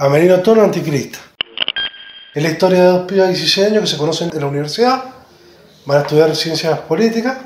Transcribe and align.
Amerino 0.00 0.40
Tono 0.40 0.62
Anticrista. 0.62 1.18
Es 2.32 2.42
la 2.42 2.48
historia 2.48 2.84
de 2.84 2.86
dos 2.86 3.06
pibas 3.06 3.28
de 3.28 3.34
16 3.34 3.66
años 3.66 3.82
que 3.82 3.86
se 3.86 3.98
conocen 3.98 4.30
en 4.32 4.40
la 4.40 4.46
universidad, 4.46 5.04
van 5.84 5.98
a 5.98 6.00
estudiar 6.00 6.34
ciencias 6.34 6.78
políticas. 6.78 7.36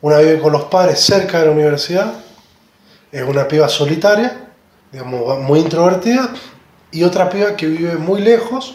Una 0.00 0.18
vive 0.18 0.40
con 0.40 0.50
los 0.50 0.64
padres 0.64 0.98
cerca 0.98 1.38
de 1.38 1.46
la 1.46 1.52
universidad, 1.52 2.14
es 3.12 3.22
una 3.22 3.46
piba 3.46 3.68
solitaria, 3.68 4.48
digamos, 4.90 5.38
muy 5.38 5.60
introvertida, 5.60 6.30
y 6.90 7.04
otra 7.04 7.30
piba 7.30 7.54
que 7.54 7.68
vive 7.68 7.94
muy 7.94 8.22
lejos 8.22 8.74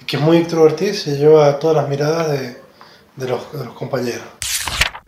y 0.00 0.04
que 0.04 0.16
es 0.16 0.22
muy 0.22 0.36
extrovertida 0.36 0.90
y 0.92 0.94
se 0.94 1.16
lleva 1.16 1.58
todas 1.58 1.74
las 1.74 1.88
miradas 1.88 2.30
de, 2.30 2.56
de 3.16 3.28
los, 3.28 3.52
de 3.52 3.64
los 3.64 3.74
compañeros. 3.74 4.22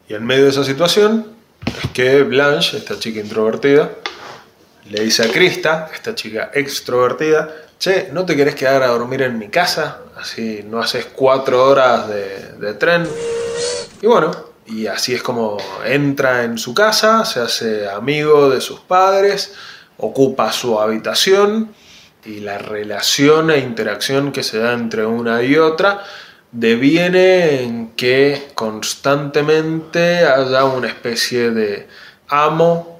Y 0.08 0.14
en 0.14 0.26
medio 0.26 0.42
de 0.42 0.50
esa 0.50 0.64
situación 0.64 1.36
es 1.66 1.88
que 1.92 2.24
Blanche, 2.24 2.78
esta 2.78 2.98
chica 2.98 3.20
introvertida, 3.20 3.92
le 4.90 5.02
dice 5.02 5.24
a 5.24 5.32
Krista, 5.32 5.90
esta 5.92 6.14
chica 6.14 6.50
extrovertida, 6.54 7.48
che, 7.78 8.10
¿no 8.12 8.24
te 8.24 8.36
querés 8.36 8.54
quedar 8.54 8.82
a 8.82 8.88
dormir 8.88 9.22
en 9.22 9.38
mi 9.38 9.48
casa? 9.48 10.00
Así 10.16 10.64
no 10.68 10.80
haces 10.80 11.06
cuatro 11.06 11.64
horas 11.64 12.08
de, 12.08 12.74
tren. 12.74 13.06
Y 14.00 14.06
bueno, 14.06 14.30
y 14.66 14.86
así 14.86 15.14
es 15.14 15.22
como 15.22 15.58
entra 15.84 16.44
en 16.44 16.58
su 16.58 16.74
casa, 16.74 17.24
se 17.24 17.40
hace 17.40 17.88
amigo 17.88 18.48
de 18.48 18.60
sus 18.60 18.80
padres, 18.80 19.54
ocupa 19.98 20.52
su 20.52 20.78
habitación 20.80 21.74
y 22.24 22.40
la 22.40 22.58
relación 22.58 23.50
e 23.50 23.58
interacción 23.58 24.32
que 24.32 24.42
se 24.42 24.58
da 24.58 24.72
entre 24.72 25.06
una 25.06 25.42
y 25.42 25.56
otra 25.56 26.02
deviene 26.50 27.62
en 27.62 27.90
que 27.90 28.48
constantemente 28.54 30.24
haya 30.24 30.64
una 30.64 30.88
especie 30.88 31.50
de 31.50 31.86
amo 32.28 32.95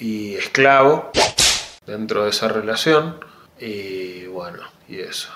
y 0.00 0.34
esclavo 0.34 1.10
dentro 1.86 2.24
de 2.24 2.30
esa 2.30 2.48
relación 2.48 3.20
y 3.58 4.26
bueno, 4.26 4.58
y 4.88 4.98
eso. 5.00 5.28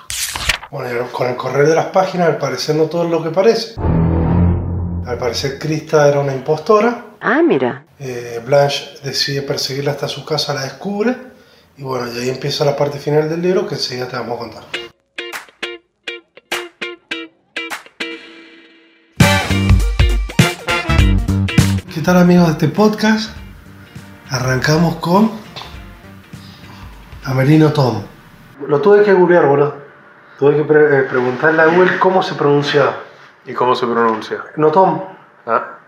Bueno, 0.71 1.07
con 1.13 1.29
el 1.29 1.37
correr 1.37 1.69
de 1.69 1.75
las 1.75 1.87
páginas, 1.87 2.29
al 2.29 2.39
parecer 2.39 2.75
no 2.75 2.85
todo 2.85 3.05
es 3.05 3.11
lo 3.11 3.23
que 3.23 3.31
parece. 3.31 3.75
Al 3.79 5.19
parecer 5.19 5.59
Krista 5.59 6.09
era 6.09 6.21
una 6.21 6.35
impostora. 6.35 7.05
Ah, 7.21 7.43
mira. 7.43 7.85
Eh, 8.01 8.41
Blanche 8.45 8.99
decide 9.05 9.43
perseguirla 9.43 9.93
hasta 9.93 10.09
su 10.09 10.25
casa, 10.25 10.55
la 10.55 10.63
descubre. 10.63 11.15
Y 11.77 11.83
bueno, 11.83 12.07
y 12.13 12.19
ahí 12.19 12.31
empieza 12.31 12.65
la 12.65 12.75
parte 12.75 12.99
final 12.99 13.29
del 13.29 13.43
libro 13.43 13.67
que 13.67 13.75
enseguida 13.75 14.09
te 14.09 14.17
vamos 14.17 14.37
a 14.37 14.39
contar. 14.39 14.65
¿Qué 21.95 22.01
tal 22.01 22.17
amigos 22.17 22.47
de 22.47 22.53
este 22.53 22.69
podcast? 22.69 23.44
Arrancamos 24.31 24.97
con 24.97 25.31
Amelino 27.25 27.73
Tom. 27.73 28.03
Lo 28.67 28.81
tuve 28.81 29.03
que 29.03 29.13
googlear, 29.13 29.47
boludo. 29.47 29.77
Tuve 30.39 30.57
que 30.57 30.65
pre- 30.65 30.99
eh, 31.01 31.03
preguntarle 31.03 31.63
a 31.63 31.67
Google 31.67 31.99
cómo 31.99 32.23
se 32.23 32.35
pronunciaba. 32.35 32.97
¿Y 33.47 33.53
cómo 33.53 33.75
se 33.75 33.87
pronuncia? 33.87 34.39
No 34.57 34.69
Tom, 34.71 35.03
¿Ah? 35.47 35.79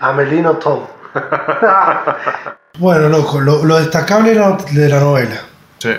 Amelino 0.00 0.54
Tom. 0.56 0.80
bueno, 2.78 3.08
loco, 3.08 3.40
lo, 3.40 3.64
lo 3.64 3.78
destacable 3.78 4.30
de 4.30 4.40
la- 4.40 4.56
de 4.56 4.88
la 4.88 5.00
novela, 5.00 5.36
Sí. 5.78 5.90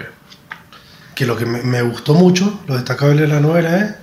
que 1.14 1.25
lo 1.25 1.38
que 1.38 1.45
me, 1.45 1.61
me 1.61 1.81
gustó 1.83 2.14
mucho, 2.16 2.61
lo 2.67 2.73
destacable 2.75 3.22
de 3.22 3.27
la 3.27 3.39
novela 3.39 3.77
es 3.77 3.95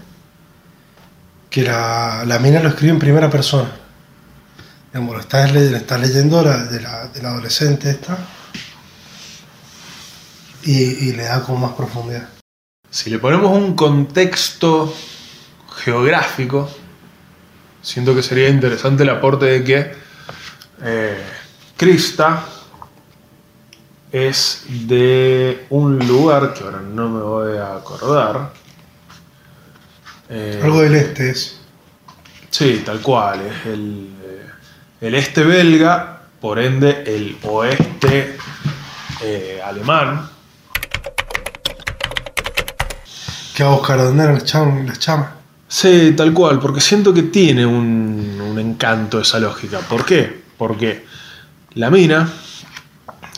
que 1.50 1.62
la, 1.62 2.22
la 2.24 2.38
mina 2.38 2.60
lo 2.60 2.68
escribe 2.70 2.92
en 2.94 2.98
primera 2.98 3.28
persona. 3.28 3.68
Digamos, 4.92 5.14
lo 5.14 5.20
estás, 5.20 5.52
le- 5.52 5.76
estás 5.76 6.00
leyendo 6.00 6.42
la, 6.42 6.64
de, 6.64 6.80
la, 6.80 7.08
de 7.08 7.22
la 7.22 7.30
adolescente 7.30 7.90
esta 7.90 8.18
y, 10.64 11.08
y 11.08 11.12
le 11.12 11.24
da 11.24 11.42
como 11.42 11.66
más 11.66 11.76
profundidad. 11.76 12.28
Si 12.90 13.08
le 13.10 13.18
ponemos 13.18 13.50
un 13.56 13.74
contexto 13.74 14.94
geográfico, 15.82 16.70
siento 17.80 18.14
que 18.14 18.22
sería 18.22 18.48
interesante 18.50 19.02
el 19.04 19.08
aporte 19.08 19.46
de 19.46 19.64
que 19.64 19.92
eh, 20.82 21.22
Krista 21.76 22.44
es 24.12 24.64
de 24.68 25.66
un 25.70 26.06
lugar 26.06 26.52
que 26.52 26.64
ahora 26.64 26.80
no 26.80 27.08
me 27.08 27.22
voy 27.22 27.56
a 27.56 27.76
acordar. 27.76 28.52
Eh, 30.28 30.60
Algo 30.62 30.82
del 30.82 30.94
este 30.96 31.30
es. 31.30 31.58
Sí, 32.50 32.82
tal 32.84 33.00
cual. 33.00 33.40
Es 33.40 33.66
el, 33.66 34.11
el 35.02 35.14
este 35.14 35.42
belga, 35.42 36.22
por 36.40 36.58
ende 36.58 37.02
el 37.06 37.36
oeste 37.42 38.36
eh, 39.22 39.60
alemán. 39.64 40.28
Que 43.54 43.64
va 43.64 43.70
a 43.70 43.74
buscar 43.74 43.98
dónde 43.98 44.22
eran 44.22 44.34
las 44.36 44.44
chamas. 44.44 44.86
Las 44.86 44.98
chamas. 44.98 45.28
Sí, 45.68 46.14
tal 46.16 46.32
cual, 46.32 46.58
porque 46.60 46.80
siento 46.80 47.12
que 47.12 47.24
tiene 47.24 47.66
un, 47.66 48.40
un 48.40 48.58
encanto 48.58 49.20
esa 49.20 49.38
lógica. 49.38 49.80
¿Por 49.80 50.04
qué? 50.04 50.42
Porque 50.56 51.04
la 51.74 51.90
mina 51.90 52.28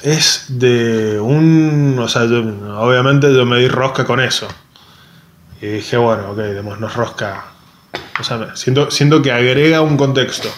es 0.02 0.46
de 0.48 1.18
un... 1.20 1.96
O 1.98 2.08
sea, 2.08 2.24
yo- 2.26 2.42
obviamente 2.78 3.32
yo 3.34 3.46
me 3.46 3.58
di 3.58 3.68
rosca 3.68 4.04
con 4.04 4.20
eso. 4.20 4.48
Y 5.62 5.66
dije, 5.66 5.96
bueno, 5.96 6.32
ok, 6.32 6.36
démonos 6.38 6.94
rosca. 6.94 7.44
O 8.20 8.24
sea, 8.24 8.54
siento, 8.54 8.90
siento 8.90 9.22
que 9.22 9.32
agrega 9.32 9.80
un 9.80 9.96
contexto. 9.96 10.48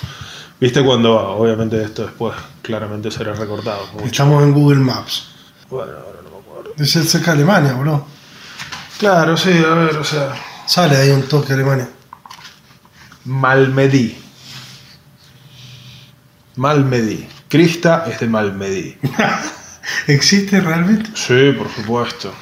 ¿Viste 0.58 0.82
cuando, 0.82 1.18
obviamente 1.36 1.82
esto 1.82 2.04
después 2.04 2.34
claramente 2.62 3.10
será 3.10 3.34
recortado? 3.34 3.86
mucho. 3.92 4.06
Estamos 4.06 4.42
en 4.42 4.52
Google 4.52 4.78
Maps. 4.78 5.28
Bueno, 5.68 5.92
ahora 5.92 6.20
no 6.22 6.30
me 6.30 6.38
acuerdo. 6.38 6.72
Es 6.78 6.92
cerca 6.92 7.32
de 7.32 7.42
Alemania, 7.42 7.74
boludo. 7.74 8.06
Claro, 8.98 9.36
sí, 9.36 9.50
a 9.50 9.74
ver, 9.74 9.96
o 9.96 10.04
sea... 10.04 10.34
Sale 10.66 10.96
ahí 10.96 11.10
un 11.10 11.22
toque 11.22 11.52
Alemania. 11.52 11.88
Malmedí. 13.26 14.18
Malmedí. 16.56 17.28
Krista 17.48 18.04
es 18.10 18.18
de 18.18 18.26
Malmedí. 18.26 18.96
¿Existe 20.08 20.60
realmente? 20.60 21.10
Sí, 21.14 21.52
por 21.56 21.70
supuesto. 21.70 22.34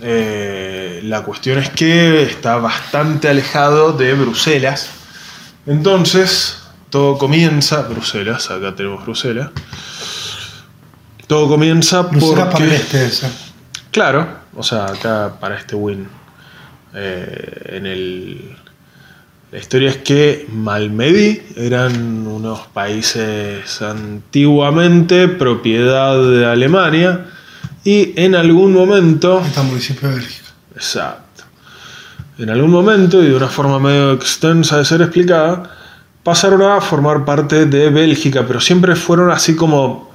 Eh, 0.00 1.00
la 1.04 1.22
cuestión 1.22 1.58
es 1.58 1.70
que 1.70 2.24
está 2.24 2.56
bastante 2.56 3.28
alejado 3.28 3.92
de 3.92 4.12
Bruselas. 4.14 4.90
Entonces, 5.64 6.61
todo 6.92 7.16
comienza. 7.16 7.82
Bruselas, 7.82 8.50
acá 8.50 8.76
tenemos 8.76 9.02
Bruselas. 9.02 9.48
Todo 11.26 11.48
comienza 11.48 12.02
Bruselas 12.02 12.48
porque. 12.50 12.52
para 12.52 12.64
el 12.66 12.72
este 12.72 13.06
esa. 13.06 13.30
Claro, 13.90 14.28
o 14.54 14.62
sea, 14.62 14.84
acá 14.84 15.38
para 15.40 15.56
este 15.56 15.74
win. 15.74 16.06
eh, 16.94 17.76
en 17.76 17.86
el. 17.86 18.56
La 19.50 19.58
historia 19.58 19.90
es 19.90 19.96
que 19.98 20.46
Malmedy 20.52 21.42
eran 21.56 22.26
unos 22.26 22.60
países 22.68 23.82
antiguamente 23.82 25.28
propiedad 25.28 26.22
de 26.22 26.46
Alemania 26.46 27.26
y 27.84 28.12
en 28.20 28.34
algún 28.34 28.74
momento. 28.74 29.42
Está 29.46 29.62
municipio 29.62 30.10
de 30.10 30.16
Bélgica. 30.16 30.48
Exacto. 30.74 31.44
En 32.38 32.50
algún 32.50 32.70
momento 32.70 33.22
y 33.22 33.28
de 33.28 33.34
una 33.34 33.48
forma 33.48 33.78
medio 33.78 34.12
extensa 34.12 34.78
de 34.78 34.84
ser 34.84 35.02
explicada, 35.02 35.81
pasaron 36.22 36.62
a 36.62 36.80
formar 36.80 37.24
parte 37.24 37.66
de 37.66 37.90
Bélgica, 37.90 38.44
pero 38.46 38.60
siempre 38.60 38.94
fueron 38.96 39.30
así 39.30 39.56
como, 39.56 40.10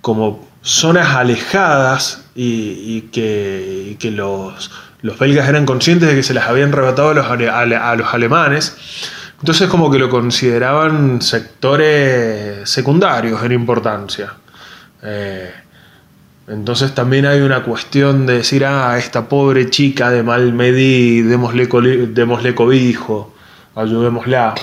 como 0.00 0.46
zonas 0.62 1.14
alejadas 1.14 2.24
y, 2.34 3.02
que, 3.12 3.96
que 3.98 4.10
los, 4.10 4.70
los 5.02 5.18
belgas 5.18 5.48
eran 5.48 5.66
conscientes 5.66 6.08
de 6.08 6.14
que 6.16 6.22
se 6.22 6.34
las 6.34 6.48
habían 6.48 6.72
arrebatado 6.72 7.10
a 7.10 7.14
los, 7.14 7.26
a 7.26 7.96
los 7.96 8.14
alemanes. 8.14 8.76
Entonces 9.40 9.68
como 9.68 9.90
que 9.90 9.98
lo 9.98 10.08
consideraban 10.08 11.20
sectores 11.20 12.68
secundarios 12.68 13.42
en 13.42 13.52
importancia. 13.52 14.32
Eh, 15.02 15.52
entonces 16.48 16.94
también 16.94 17.26
hay 17.26 17.40
una 17.40 17.62
cuestión 17.62 18.26
de 18.26 18.38
decir, 18.38 18.64
ah, 18.64 18.96
esta 18.98 19.28
pobre 19.28 19.68
chica 19.70 20.10
de 20.10 20.22
Malmedí, 20.22 21.22
démosle, 21.22 21.68
coli- 21.68 22.06
démosle 22.06 22.54
cobijo, 22.54 23.34
ayudémosla. 23.74 24.54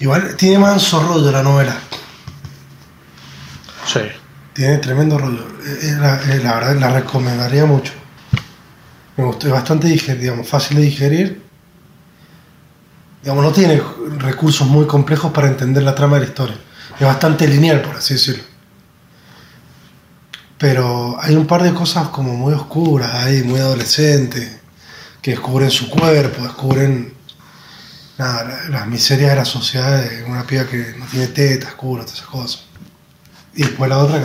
Igual 0.00 0.36
tiene 0.36 0.58
manso 0.58 1.00
rollo 1.00 1.30
la 1.30 1.42
novela. 1.42 1.76
Sí. 3.86 4.00
Tiene 4.52 4.78
tremendo 4.78 5.18
rollo. 5.18 5.46
Eh, 5.64 5.78
eh, 5.82 5.96
La, 5.98 6.20
eh, 6.32 6.40
la 6.42 6.54
verdad 6.54 6.76
la 6.76 6.90
recomendaría 6.90 7.64
mucho. 7.64 7.92
Me 9.16 9.24
gustó, 9.24 9.46
es 9.46 9.52
bastante 9.52 9.88
diger- 9.88 10.18
digamos, 10.18 10.48
fácil 10.48 10.76
de 10.76 10.82
digerir. 10.82 11.42
Digamos, 13.22 13.44
no 13.44 13.52
tiene 13.52 13.80
recursos 14.18 14.66
muy 14.66 14.86
complejos 14.86 15.32
para 15.32 15.48
entender 15.48 15.82
la 15.82 15.94
trama 15.94 16.16
de 16.16 16.22
la 16.24 16.28
historia. 16.28 16.56
Es 16.98 17.06
bastante 17.06 17.46
lineal, 17.48 17.80
por 17.82 17.96
así 17.96 18.14
decirlo. 18.14 18.42
Pero 20.58 21.16
hay 21.20 21.34
un 21.34 21.46
par 21.46 21.62
de 21.62 21.72
cosas 21.72 22.08
como 22.08 22.34
muy 22.34 22.52
oscuras 22.52 23.12
ahí, 23.14 23.42
muy 23.42 23.60
adolescentes, 23.60 24.58
que 25.22 25.32
descubren 25.32 25.70
su 25.70 25.88
cuerpo, 25.90 26.42
descubren 26.42 27.13
nada, 28.18 28.44
la- 28.44 28.68
las 28.70 28.86
miserias 28.86 29.30
de 29.30 29.36
la 29.36 29.44
sociedad 29.44 30.02
de 30.02 30.24
una 30.24 30.44
piba 30.44 30.64
que 30.66 30.94
no 30.98 31.06
tiene 31.06 31.28
tetas, 31.28 31.74
culo, 31.74 32.02
todas 32.02 32.18
esas 32.18 32.26
cosas. 32.28 32.64
Y 33.54 33.62
después 33.62 33.88
la 33.88 33.98
otra 33.98 34.20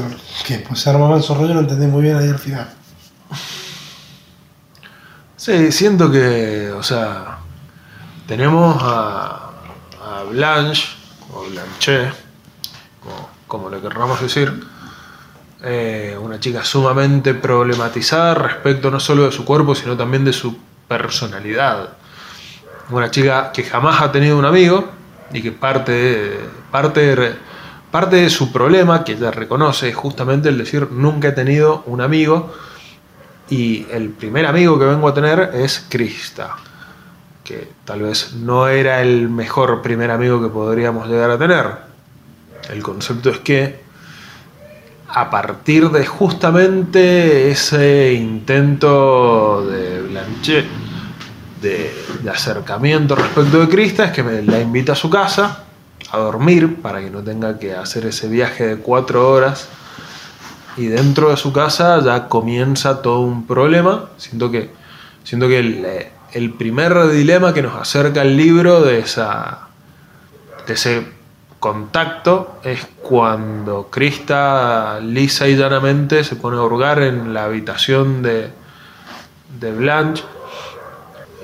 que, 0.45 0.57
después 0.57 0.79
se 0.79 0.89
armaba 0.89 1.15
en 1.17 1.23
su 1.23 1.33
rollo, 1.35 1.53
no 1.53 1.59
entendí 1.61 1.85
muy 1.87 2.01
bien 2.03 2.17
ahí 2.17 2.29
al 2.29 2.39
final. 2.39 2.69
Sí, 5.35 5.71
siento 5.71 6.11
que, 6.11 6.71
o 6.71 6.83
sea, 6.83 7.37
tenemos 8.27 8.77
a, 8.81 9.51
a 10.03 10.23
Blanche, 10.29 10.87
o 11.33 11.45
Blanche, 11.45 12.11
como, 13.01 13.29
como 13.47 13.69
le 13.69 13.79
querramos 13.79 14.19
decir, 14.21 14.51
eh, 15.63 16.17
una 16.19 16.39
chica 16.39 16.63
sumamente 16.65 17.33
problematizada 17.33 18.33
respecto 18.35 18.91
no 18.91 18.99
solo 18.99 19.25
de 19.25 19.31
su 19.31 19.45
cuerpo, 19.45 19.75
sino 19.75 19.95
también 19.95 20.25
de 20.25 20.33
su 20.33 20.57
personalidad. 20.87 21.89
Una 22.89 23.11
chica 23.11 23.51
que 23.51 23.63
jamás 23.63 24.01
ha 24.01 24.11
tenido 24.11 24.37
un 24.37 24.45
amigo 24.45 24.89
y 25.31 25.41
que 25.41 25.51
parte 25.51 25.91
de, 25.91 26.39
parte 26.71 27.35
parte 27.91 28.15
de 28.17 28.29
su 28.29 28.51
problema, 28.51 29.03
que 29.03 29.13
ella 29.13 29.31
reconoce, 29.31 29.89
es 29.89 29.95
justamente 29.95 30.49
el 30.49 30.57
decir 30.57 30.89
nunca 30.91 31.29
he 31.29 31.31
tenido 31.31 31.83
un 31.85 32.01
amigo 32.01 32.53
y 33.49 33.87
el 33.91 34.09
primer 34.09 34.45
amigo 34.45 34.77
que 34.77 34.85
vengo 34.85 35.07
a 35.07 35.13
tener 35.13 35.51
es 35.55 35.85
Krista, 35.89 36.55
que 37.43 37.67
tal 37.85 38.03
vez 38.03 38.33
no 38.33 38.67
era 38.67 39.01
el 39.01 39.27
mejor 39.29 39.81
primer 39.81 40.11
amigo 40.11 40.41
que 40.41 40.49
podríamos 40.49 41.07
llegar 41.07 41.31
a 41.31 41.37
tener. 41.37 41.67
El 42.69 42.83
concepto 42.83 43.31
es 43.31 43.39
que 43.39 43.79
a 45.07 45.29
partir 45.31 45.89
de 45.89 46.05
justamente 46.05 47.49
ese 47.49 48.13
intento 48.13 49.65
de 49.65 50.01
Blanchet 50.03 50.65
de, 51.61 51.91
de 52.21 52.29
acercamiento 52.29 53.15
respecto 53.15 53.59
de 53.59 53.69
Krista, 53.69 54.05
es 54.05 54.11
que 54.11 54.23
me 54.23 54.41
la 54.41 54.59
invita 54.59 54.93
a 54.93 54.95
su 54.95 55.09
casa 55.09 55.63
a 56.11 56.17
dormir 56.17 56.81
para 56.81 56.99
que 56.99 57.09
no 57.09 57.21
tenga 57.21 57.59
que 57.59 57.73
hacer 57.73 58.05
ese 58.05 58.27
viaje 58.27 58.65
de 58.65 58.77
cuatro 58.77 59.29
horas 59.29 59.69
y 60.77 60.87
dentro 60.87 61.29
de 61.29 61.37
su 61.37 61.51
casa 61.53 62.01
ya 62.03 62.27
comienza 62.27 63.01
todo 63.01 63.21
un 63.21 63.45
problema. 63.45 64.05
Siento 64.17 64.49
que, 64.49 64.71
siento 65.23 65.47
que 65.47 65.59
el, 66.33 66.53
primer 66.53 67.09
dilema 67.09 67.53
que 67.53 67.61
nos 67.61 67.75
acerca 67.75 68.21
el 68.21 68.37
libro 68.37 68.81
de, 68.81 68.99
esa, 68.99 69.67
de 70.65 70.73
ese 70.73 71.07
contacto 71.59 72.59
es 72.63 72.87
cuando 73.01 73.89
Krista 73.89 74.99
lisa 75.01 75.47
y 75.47 75.55
llanamente 75.57 76.23
se 76.23 76.35
pone 76.35 76.57
a 76.57 76.61
hurgar 76.61 77.01
en 77.01 77.33
la 77.33 77.45
habitación 77.45 78.21
de, 78.21 78.49
de 79.59 79.71
Blanche 79.73 80.23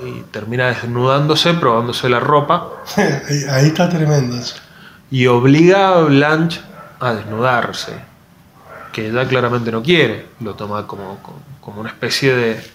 y 0.05 0.23
termina 0.31 0.67
desnudándose, 0.67 1.53
probándose 1.53 2.09
la 2.09 2.19
ropa 2.19 2.69
ahí, 2.97 3.43
ahí 3.49 3.67
está 3.67 3.89
tremendo 3.89 4.37
eso. 4.37 4.55
y 5.11 5.27
obliga 5.27 5.97
a 5.97 6.01
Blanche 6.01 6.61
a 6.99 7.13
desnudarse, 7.13 7.93
que 8.93 9.07
ella 9.09 9.27
claramente 9.27 9.71
no 9.71 9.83
quiere, 9.83 10.27
lo 10.39 10.55
toma 10.55 10.87
como, 10.87 11.19
como 11.59 11.81
una 11.81 11.89
especie 11.89 12.35
de, 12.35 12.71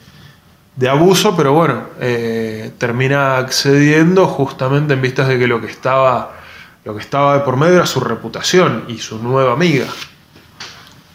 de 0.76 0.88
abuso, 0.88 1.36
pero 1.36 1.52
bueno, 1.52 1.84
eh, 2.00 2.72
termina 2.78 3.38
accediendo 3.38 4.26
justamente 4.26 4.94
en 4.94 5.02
vistas 5.02 5.28
de 5.28 5.38
que 5.38 5.46
lo 5.46 5.60
que 5.60 5.68
estaba 5.68 6.36
lo 6.84 6.94
que 6.94 7.02
estaba 7.02 7.34
de 7.34 7.40
por 7.40 7.56
medio 7.56 7.76
era 7.76 7.86
su 7.86 8.00
reputación 8.00 8.84
y 8.88 8.98
su 8.98 9.18
nueva 9.18 9.52
amiga. 9.52 9.86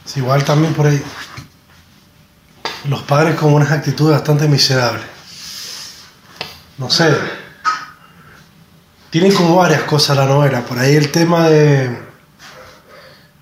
Sí, 0.06 0.20
igual 0.20 0.44
también 0.44 0.74
por 0.74 0.86
ahí. 0.86 1.02
Los 2.88 3.02
padres 3.02 3.36
con 3.36 3.52
unas 3.52 3.72
actitudes 3.72 4.14
bastante 4.14 4.48
miserables. 4.48 5.15
No 6.78 6.90
sé. 6.90 7.16
Tienen 9.10 9.34
como 9.34 9.56
varias 9.56 9.84
cosas 9.84 10.18
la 10.18 10.26
novela. 10.26 10.62
Por 10.62 10.78
ahí 10.78 10.96
el 10.96 11.12
tema 11.12 11.48
de. 11.50 11.98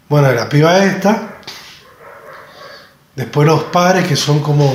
Bueno, 0.10 0.28
de 0.30 0.36
la 0.36 0.48
piba 0.50 0.78
esta. 0.84 1.38
Después 3.16 3.48
los 3.48 3.64
padres 3.66 4.08
que 4.08 4.16
son 4.16 4.40
como. 4.42 4.74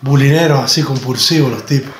bulineros, 0.00 0.60
así 0.62 0.82
compulsivos 0.82 1.50
los 1.50 1.66
tipos. 1.66 1.92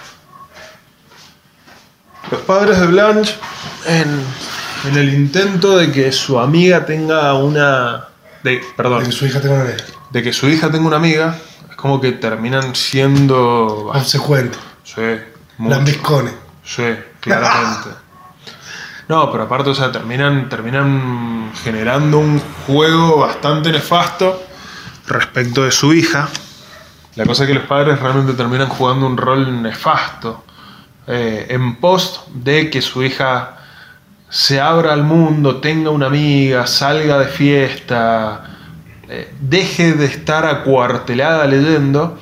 Los 2.30 2.42
padres 2.42 2.78
de 2.78 2.86
Blanche, 2.86 3.34
en, 3.86 4.22
en 4.88 4.96
el 4.96 5.12
intento 5.12 5.76
de 5.76 5.90
que 5.90 6.12
su 6.12 6.38
amiga 6.38 6.86
tenga 6.86 7.34
una. 7.34 8.06
De, 8.44 8.60
perdón, 8.76 9.00
De 9.00 9.06
que 9.06 9.12
su 9.12 9.26
hija 9.26 9.40
tenga 9.40 9.54
una 9.56 9.64
novia. 9.64 9.76
de 10.10 10.22
que 10.22 10.32
su 10.32 10.48
hija 10.48 10.70
tenga 10.70 10.86
una 10.86 10.96
amiga, 10.96 11.36
es 11.68 11.76
como 11.76 12.00
que 12.00 12.12
terminan 12.12 12.76
siendo. 12.76 13.90
Consecuente. 13.92 14.56
Sí, 14.94 15.02
mucho. 15.58 15.76
Sí, 16.64 16.84
claramente. 17.20 17.90
No, 19.08 19.28
pero 19.32 19.42
aparte, 19.42 19.70
o 19.70 19.74
sea, 19.74 19.90
terminan, 19.90 20.48
terminan 20.48 21.50
generando 21.64 22.20
un 22.20 22.40
juego 22.64 23.18
bastante 23.18 23.72
nefasto 23.72 24.40
respecto 25.08 25.64
de 25.64 25.72
su 25.72 25.92
hija. 25.92 26.28
La 27.16 27.26
cosa 27.26 27.42
es 27.42 27.48
que 27.48 27.54
los 27.54 27.64
padres 27.64 27.98
realmente 27.98 28.34
terminan 28.34 28.68
jugando 28.68 29.08
un 29.08 29.16
rol 29.16 29.62
nefasto 29.62 30.44
eh, 31.08 31.46
en 31.48 31.74
pos 31.80 32.22
de 32.32 32.70
que 32.70 32.80
su 32.80 33.02
hija 33.02 33.56
se 34.28 34.60
abra 34.60 34.92
al 34.92 35.02
mundo, 35.02 35.56
tenga 35.56 35.90
una 35.90 36.06
amiga, 36.06 36.68
salga 36.68 37.18
de 37.18 37.26
fiesta, 37.26 38.44
eh, 39.08 39.34
deje 39.40 39.94
de 39.94 40.04
estar 40.06 40.46
acuartelada 40.46 41.46
leyendo, 41.46 42.16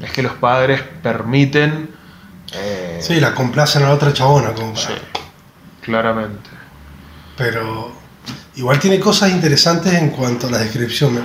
es 0.00 0.10
que 0.12 0.22
los 0.22 0.32
padres 0.32 0.82
permiten... 1.02 2.00
eh, 2.54 2.98
Sí, 3.02 3.20
la 3.20 3.34
complacen 3.34 3.82
a 3.82 3.88
la 3.88 3.94
otra 3.94 4.12
chabona. 4.12 4.52
Como 4.52 4.72
para- 4.74 4.86
Sí, 4.86 4.92
claramente. 5.82 6.50
Pero 7.36 7.92
igual 8.56 8.78
tiene 8.78 9.00
cosas 9.00 9.30
interesantes 9.30 9.92
en 9.94 10.10
cuanto 10.10 10.46
a 10.46 10.50
la 10.50 10.58
descripción. 10.58 11.20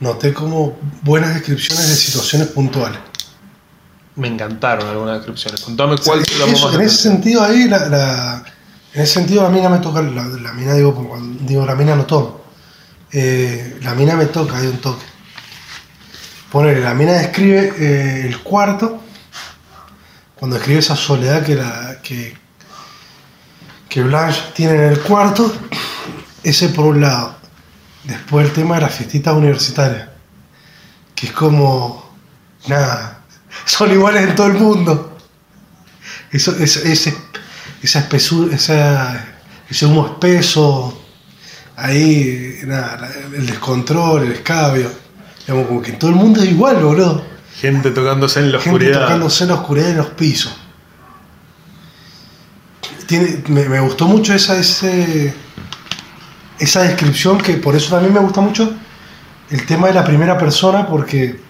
Noté 0.00 0.32
como 0.32 0.78
buenas 1.02 1.34
descripciones 1.34 1.88
de 1.88 1.94
situaciones 1.96 2.48
puntuales. 2.48 3.00
Me 4.16 4.28
encantaron 4.28 4.88
algunas 4.88 5.16
descripciones. 5.16 5.60
Contame 5.60 5.96
cuál 6.04 6.20
Eso, 6.20 6.46
más 6.46 6.74
en 6.74 6.78
la 6.80 6.84
ese 6.86 6.96
sentido 7.02 7.42
ahí, 7.42 7.68
la, 7.68 7.88
la- 7.88 8.44
en 8.94 9.02
ese 9.02 9.14
sentido 9.14 9.42
la 9.42 9.48
mina 9.50 9.68
me 9.68 9.78
toca, 9.78 10.02
la, 10.02 10.24
la 10.24 10.52
mina 10.52 10.74
digo, 10.74 10.94
cuando 10.94 11.38
digo 11.44 11.64
la 11.66 11.74
mina 11.74 11.94
no 11.94 12.04
tomo. 12.04 12.40
Eh, 13.12 13.78
la 13.82 13.94
mina 13.94 14.14
me 14.16 14.26
toca, 14.26 14.58
hay 14.58 14.66
un 14.66 14.78
toque. 14.78 15.04
Ponele, 16.50 16.80
la 16.80 16.94
mina 16.94 17.12
describe 17.12 17.72
eh, 17.78 18.26
el 18.26 18.38
cuarto, 18.42 18.97
cuando 20.38 20.56
describe 20.56 20.80
esa 20.80 20.96
soledad 20.96 21.44
que, 21.44 21.54
la, 21.54 21.98
que, 22.02 22.34
que 23.88 24.02
Blanche 24.02 24.40
tiene 24.54 24.74
en 24.74 24.92
el 24.92 25.00
cuarto, 25.00 25.52
ese 26.42 26.68
por 26.70 26.86
un 26.86 27.00
lado. 27.00 27.36
Después 28.04 28.46
el 28.46 28.52
tema 28.52 28.76
de 28.76 28.82
las 28.82 28.94
fiestitas 28.94 29.34
universitarias, 29.34 30.08
que 31.14 31.26
es 31.26 31.32
como, 31.32 32.14
nada, 32.68 33.20
son 33.64 33.90
iguales 33.92 34.28
en 34.28 34.34
todo 34.34 34.46
el 34.46 34.54
mundo. 34.54 35.18
Eso, 36.30 36.54
ese, 36.56 36.92
ese- 36.92 37.16
esa 37.82 38.00
espesura, 38.00 38.54
esa, 38.54 39.24
ese 39.68 39.86
humo 39.86 40.06
espeso, 40.06 41.00
ahí, 41.76 42.60
nada, 42.64 43.10
el 43.34 43.46
descontrol, 43.46 44.24
el 44.24 44.32
escabio. 44.32 44.90
Digamos, 45.46 45.68
como 45.68 45.82
que 45.82 45.92
todo 45.92 46.10
el 46.10 46.16
mundo 46.16 46.42
es 46.42 46.50
igual, 46.50 46.76
boludo. 46.82 47.24
Gente 47.60 47.90
tocándose 47.90 48.38
en 48.40 48.52
la 48.52 48.58
Gente 48.60 48.70
oscuridad. 48.70 49.00
tocándose 49.02 49.44
en 49.44 49.48
la 49.50 49.56
oscuridad 49.56 49.90
en 49.90 49.96
los 49.96 50.06
pisos. 50.08 50.56
Tiene, 53.06 53.42
me, 53.48 53.68
me 53.68 53.80
gustó 53.80 54.06
mucho 54.06 54.32
esa, 54.32 54.56
ese, 54.56 55.34
esa 56.58 56.82
descripción, 56.82 57.38
que 57.38 57.54
por 57.54 57.74
eso 57.74 57.90
también 57.90 58.14
me 58.14 58.20
gusta 58.20 58.40
mucho 58.40 58.72
el 59.50 59.66
tema 59.66 59.88
de 59.88 59.94
la 59.94 60.04
primera 60.04 60.38
persona, 60.38 60.86
porque 60.86 61.40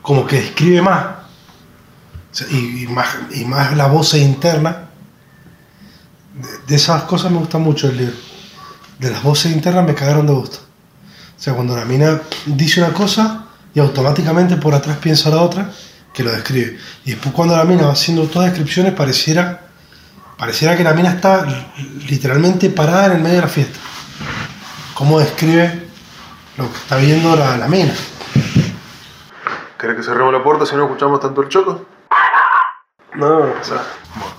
como 0.00 0.26
que 0.26 0.36
describe 0.36 0.82
más. 0.82 1.04
O 1.04 2.34
sea, 2.34 2.46
y, 2.50 2.84
y 2.84 2.86
más, 2.88 3.08
y 3.32 3.44
más 3.44 3.76
la 3.76 3.86
voz 3.86 4.14
interna. 4.14 4.88
De, 6.34 6.48
de 6.66 6.74
esas 6.76 7.02
cosas 7.02 7.30
me 7.30 7.38
gusta 7.38 7.58
mucho 7.58 7.88
el 7.88 7.98
libro. 7.98 8.16
De 8.98 9.10
las 9.10 9.22
voces 9.22 9.52
internas 9.52 9.84
me 9.84 9.94
cagaron 9.94 10.26
de 10.26 10.32
gusto. 10.32 10.58
O 11.38 11.40
sea, 11.40 11.54
cuando 11.54 11.76
la 11.76 11.84
mina 11.84 12.22
dice 12.46 12.80
una 12.82 12.92
cosa 12.92 13.46
y 13.74 13.80
automáticamente 13.80 14.56
por 14.56 14.74
atrás 14.74 14.98
piensa 14.98 15.30
la 15.30 15.40
otra, 15.42 15.70
que 16.12 16.22
lo 16.22 16.30
describe. 16.30 16.78
Y 17.04 17.10
después 17.12 17.34
cuando 17.34 17.56
la 17.56 17.64
mina 17.64 17.86
va 17.86 17.92
haciendo 17.92 18.24
todas 18.26 18.48
descripciones, 18.50 18.92
pareciera, 18.92 19.62
pareciera 20.36 20.76
que 20.76 20.84
la 20.84 20.92
mina 20.92 21.10
está 21.10 21.46
li- 21.46 22.06
literalmente 22.08 22.68
parada 22.70 23.06
en 23.06 23.12
el 23.12 23.20
medio 23.20 23.36
de 23.36 23.42
la 23.42 23.48
fiesta. 23.48 23.78
¿Cómo 24.94 25.18
describe 25.18 25.86
lo 26.58 26.70
que 26.70 26.76
está 26.78 26.96
viendo 26.96 27.34
la, 27.34 27.56
la 27.56 27.66
mina? 27.68 27.94
¿Querés 29.78 29.96
que 29.96 30.02
cerremos 30.02 30.32
la 30.32 30.42
puerta 30.44 30.64
si 30.66 30.76
no 30.76 30.84
escuchamos 30.84 31.18
tanto 31.20 31.42
el 31.42 31.48
choco? 31.48 31.86
No, 33.14 33.38
O 33.38 33.64
sea, 33.64 33.82
bueno. 34.16 34.34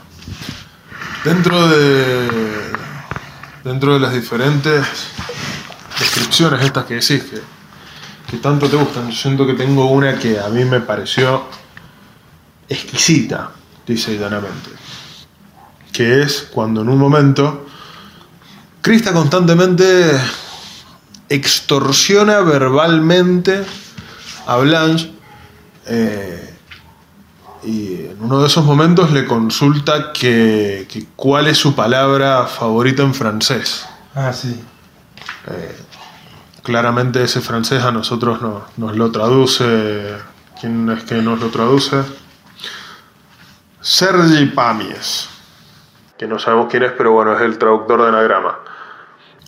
Dentro 1.23 1.67
de. 1.67 2.71
Dentro 3.63 3.93
de 3.93 3.99
las 3.99 4.13
diferentes 4.13 4.85
descripciones 5.97 6.61
estas 6.65 6.83
que 6.85 6.95
decís 6.95 7.23
que, 7.23 7.41
que 8.33 8.39
tanto 8.39 8.67
te 8.67 8.75
gustan, 8.75 9.11
yo 9.11 9.15
siento 9.15 9.45
que 9.45 9.53
tengo 9.53 9.85
una 9.85 10.17
que 10.17 10.39
a 10.39 10.49
mí 10.49 10.65
me 10.65 10.79
pareció 10.79 11.43
exquisita, 12.67 13.51
dice 13.85 14.17
llanamente. 14.17 14.71
Que 15.91 16.23
es 16.23 16.49
cuando 16.51 16.81
en 16.81 16.89
un 16.89 16.97
momento 16.97 17.67
Krista 18.81 19.13
constantemente 19.13 20.19
extorsiona 21.29 22.39
verbalmente 22.39 23.63
a 24.47 24.57
Blanche 24.57 25.13
eh, 25.85 26.55
y 27.63 28.05
en 28.05 28.17
uno 28.19 28.41
de 28.41 28.47
esos 28.47 28.65
momentos 28.65 29.11
le 29.11 29.25
consulta 29.25 30.11
que, 30.11 30.87
que 30.89 31.05
cuál 31.15 31.45
es 31.45 31.59
su 31.59 31.75
palabra 31.75 32.47
favorita 32.47 33.03
en 33.03 33.13
francés. 33.13 33.85
Ah, 34.15 34.33
sí. 34.33 34.59
Eh, 35.51 35.77
claramente 36.63 37.23
ese 37.23 37.41
francés 37.41 37.83
a 37.83 37.91
nosotros 37.91 38.41
no- 38.41 38.65
nos 38.77 38.95
lo 38.95 39.11
traduce. 39.11 40.15
¿Quién 40.59 40.89
es 40.89 41.03
que 41.03 41.15
nos 41.15 41.39
lo 41.39 41.49
traduce? 41.49 41.97
Sergi 43.81 44.45
Pamies. 44.47 45.27
Que 46.17 46.27
no 46.27 46.39
sabemos 46.39 46.67
quién 46.69 46.83
es, 46.83 46.91
pero 46.97 47.11
bueno, 47.11 47.35
es 47.35 47.41
el 47.41 47.57
traductor 47.57 48.01
de 48.01 48.07
anagrama. 48.09 48.55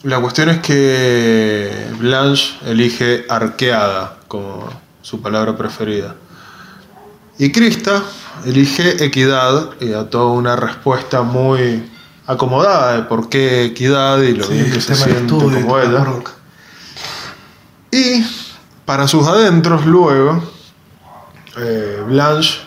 La 0.04 0.20
cuestión 0.20 0.50
es 0.50 0.60
que 0.60 1.88
Blanche 2.00 2.56
elige 2.66 3.26
arqueada 3.30 4.18
como 4.28 4.68
su 5.02 5.22
palabra 5.22 5.56
preferida. 5.56 6.16
Y 7.38 7.52
Krista 7.52 8.02
elige 8.46 9.04
equidad 9.04 9.70
y 9.80 9.90
da 9.90 10.10
toda 10.10 10.32
una 10.32 10.56
respuesta 10.56 11.22
muy 11.22 11.90
acomodada 12.28 12.98
de 12.98 13.04
por 13.04 13.30
qué 13.30 13.66
equidad 13.66 14.20
y 14.22 14.34
lo 14.34 14.44
Sí, 14.46 14.54
bien 14.54 14.72
que 14.72 14.82
se 14.82 14.96
siente 14.96 15.34
como 15.34 15.80
ella. 15.80 16.00
bronca. 16.00 16.32
Y 17.96 18.26
para 18.84 19.08
sus 19.08 19.26
adentros, 19.26 19.86
luego, 19.86 20.44
eh, 21.58 22.04
Blanche 22.06 22.60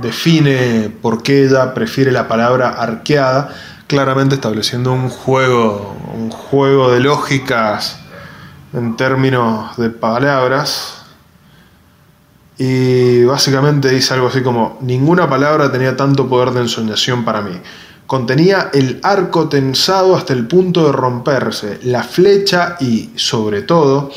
define 0.00 0.88
por 1.02 1.22
qué 1.22 1.44
ella 1.44 1.74
prefiere 1.74 2.10
la 2.10 2.26
palabra 2.26 2.70
arqueada, 2.70 3.54
claramente 3.86 4.36
estableciendo 4.36 4.94
un 4.94 5.10
juego, 5.10 5.94
un 6.14 6.30
juego 6.30 6.90
de 6.90 7.00
lógicas 7.00 7.98
en 8.72 8.96
términos 8.96 9.76
de 9.76 9.90
palabras. 9.90 11.02
Y 12.56 13.24
básicamente 13.24 13.90
dice 13.90 14.14
algo 14.14 14.28
así 14.28 14.42
como, 14.42 14.78
ninguna 14.80 15.28
palabra 15.28 15.70
tenía 15.70 15.98
tanto 15.98 16.30
poder 16.30 16.52
de 16.52 16.60
ensoñación 16.60 17.26
para 17.26 17.42
mí. 17.42 17.60
Contenía 18.06 18.70
el 18.72 19.00
arco 19.02 19.50
tensado 19.50 20.16
hasta 20.16 20.32
el 20.32 20.46
punto 20.46 20.86
de 20.86 20.92
romperse, 20.92 21.78
la 21.82 22.02
flecha 22.02 22.76
y, 22.80 23.10
sobre 23.16 23.60
todo, 23.60 24.10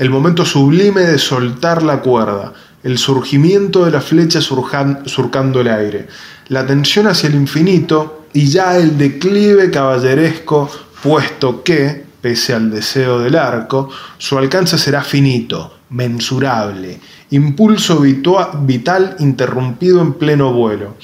el 0.00 0.08
momento 0.08 0.46
sublime 0.46 1.02
de 1.02 1.18
soltar 1.18 1.82
la 1.82 2.00
cuerda, 2.00 2.54
el 2.82 2.96
surgimiento 2.96 3.84
de 3.84 3.90
la 3.90 4.00
flecha 4.00 4.40
surcando 4.40 5.60
el 5.60 5.68
aire, 5.68 6.08
la 6.48 6.66
tensión 6.66 7.06
hacia 7.06 7.28
el 7.28 7.34
infinito 7.34 8.24
y 8.32 8.46
ya 8.46 8.78
el 8.78 8.96
declive 8.96 9.70
caballeresco, 9.70 10.70
puesto 11.02 11.62
que, 11.62 12.06
pese 12.18 12.54
al 12.54 12.70
deseo 12.70 13.18
del 13.18 13.36
arco, 13.36 13.90
su 14.16 14.38
alcance 14.38 14.78
será 14.78 15.04
finito, 15.04 15.74
mensurable, 15.90 16.98
impulso 17.28 18.00
vital 18.00 19.16
interrumpido 19.18 20.00
en 20.00 20.14
pleno 20.14 20.50
vuelo. 20.54 20.96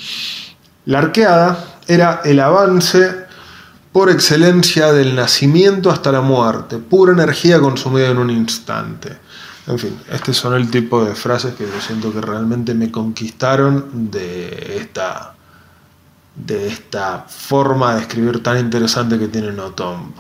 La 0.87 1.00
arqueada 1.00 1.81
era 1.87 2.23
el 2.25 2.41
avance 2.41 3.25
por 3.97 4.11
excelencia 4.11 4.93
del 4.93 5.15
nacimiento 5.15 5.91
hasta 5.91 6.12
la 6.12 6.21
muerte, 6.21 6.76
pura 6.76 7.15
energía 7.15 7.59
consumida 7.61 8.11
en 8.11 8.19
un 8.19 8.29
instante. 8.29 9.17
En 9.67 9.79
fin, 9.79 9.99
este 10.12 10.35
son 10.35 10.53
el 10.53 10.71
tipo 10.71 11.03
de 11.03 11.15
frases 11.15 11.55
que 11.55 11.65
yo 11.65 11.81
siento 11.81 12.12
que 12.12 12.21
realmente 12.21 12.75
me 12.75 12.91
conquistaron 12.91 14.11
de 14.11 14.76
esta, 14.76 15.35
de 16.35 16.69
esta 16.69 17.25
forma 17.26 17.95
de 17.95 18.03
escribir 18.03 18.43
tan 18.43 18.59
interesante 18.59 19.19
que 19.19 19.29
tiene 19.29 19.50
Notomb. 19.50 20.12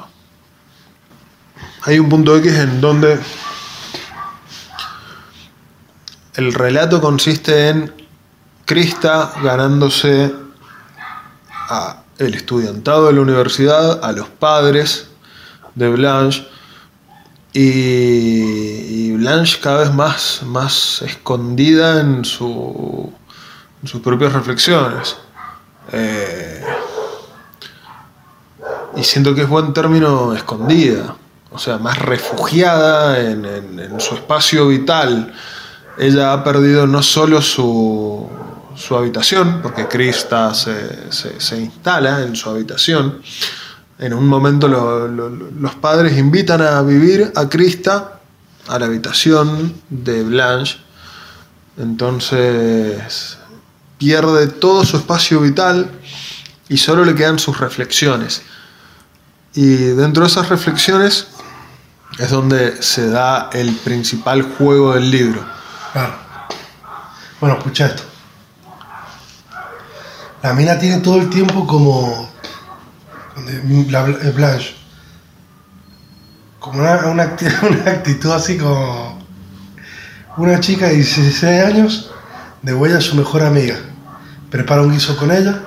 Hay 1.82 1.98
un 1.98 2.08
punto 2.08 2.34
X 2.34 2.54
en 2.54 2.80
donde 2.80 3.20
el 6.32 6.54
relato 6.54 6.98
consiste 7.02 7.68
en 7.68 7.92
Krista 8.64 9.34
ganándose 9.42 10.32
a 11.68 12.04
el 12.18 12.34
estudiantado 12.34 13.06
de 13.08 13.12
la 13.14 13.20
universidad, 13.20 14.04
a 14.04 14.12
los 14.12 14.28
padres 14.28 15.08
de 15.74 15.88
Blanche 15.88 16.46
y, 17.52 19.12
Blanche 19.12 19.58
cada 19.60 19.78
vez 19.80 19.92
más, 19.94 20.42
más 20.44 21.02
escondida 21.02 22.00
en, 22.00 22.24
su, 22.24 23.12
sus 23.84 24.00
propias 24.00 24.32
reflexiones. 24.32 25.16
Eh, 25.92 26.62
y 28.96 29.04
siento 29.04 29.34
que 29.34 29.42
es 29.42 29.48
buen 29.48 29.72
término 29.72 30.34
escondida, 30.34 31.16
o 31.50 31.58
sea, 31.58 31.78
más 31.78 31.98
refugiada 31.98 33.20
en, 33.20 33.44
en- 33.44 33.78
en 33.80 34.00
su 34.00 34.14
espacio 34.14 34.68
vital. 34.68 35.32
Ella 35.98 36.32
ha 36.32 36.44
perdido 36.44 36.86
no 36.86 37.02
solo 37.02 37.40
su, 37.40 38.28
su 38.76 38.96
habitación, 38.96 39.60
porque 39.62 39.86
Krista 39.88 40.52
se, 40.54 41.10
se- 41.10 41.58
instala 41.58 42.22
en 42.22 42.36
su 42.36 42.50
habitación. 42.50 43.20
En 43.98 44.12
un 44.14 44.26
momento 44.28 44.68
lo- 44.68 45.08
lo- 45.08 45.30
los 45.30 45.74
padres 45.76 46.16
invitan 46.18 46.60
a 46.62 46.82
vivir 46.82 47.32
a 47.34 47.48
Krista 47.48 48.20
a 48.68 48.78
la 48.78 48.86
habitación 48.86 49.74
de 49.88 50.22
Blanche. 50.22 50.78
Entonces 51.78 53.38
pierde 53.98 54.48
todo 54.48 54.84
su 54.84 54.96
espacio 54.98 55.40
vital 55.40 55.90
y 56.68 56.76
solo 56.76 57.04
le 57.04 57.14
quedan 57.14 57.38
sus 57.38 57.58
reflexiones. 57.58 58.42
Y 59.54 59.74
dentro 59.76 60.24
de 60.24 60.28
esas 60.28 60.48
reflexiones 60.48 61.28
es 62.18 62.30
donde 62.30 62.82
se 62.82 63.08
da 63.08 63.48
el 63.52 63.72
principal 63.76 64.42
juego 64.42 64.94
del 64.94 65.10
libro. 65.10 65.44
Claro. 65.92 66.14
Bueno, 67.40 67.56
escucha 67.58 67.86
esto. 67.86 68.02
La 70.42 70.52
mina 70.52 70.78
tiene 70.78 71.00
todo 71.00 71.20
el 71.20 71.30
tiempo 71.30 71.66
como. 71.66 72.30
La 73.90 74.06
eh, 74.08 74.32
Blanche. 74.34 74.74
Como 76.60 76.80
una, 76.80 77.06
una 77.06 77.36
acti- 77.36 77.52
una 77.68 77.90
actitud 77.90 78.30
así 78.32 78.56
como. 78.58 79.18
Una 80.36 80.60
chica 80.60 80.86
de 80.88 80.96
16 80.96 81.64
años 81.64 82.10
de 82.62 82.74
huella 82.74 82.98
a 82.98 83.00
su 83.00 83.16
mejor 83.16 83.42
amiga. 83.42 83.76
Prepara 84.50 84.82
un 84.82 84.92
guiso 84.92 85.16
con 85.16 85.30
ella 85.32 85.62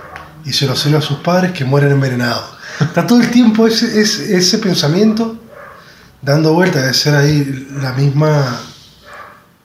y 0.46 0.54
se 0.54 0.66
lo 0.68 0.76
sirve 0.76 0.98
a 0.98 1.02
sus 1.02 1.18
padres 1.20 1.52
que 1.52 1.66
mueren 1.66 1.92
envenenados. 1.92 2.58
Está 2.80 3.06
todo 3.06 3.20
el 3.20 3.30
tiempo 3.32 3.68
ese, 3.68 4.00
ese, 4.00 4.38
ese 4.38 4.58
pensamiento 4.60 5.38
dando 6.22 6.54
vueltas 6.54 6.86
de 6.86 6.94
ser 6.94 7.16
ahí 7.16 7.68
la 7.82 7.94
misma 7.94 8.60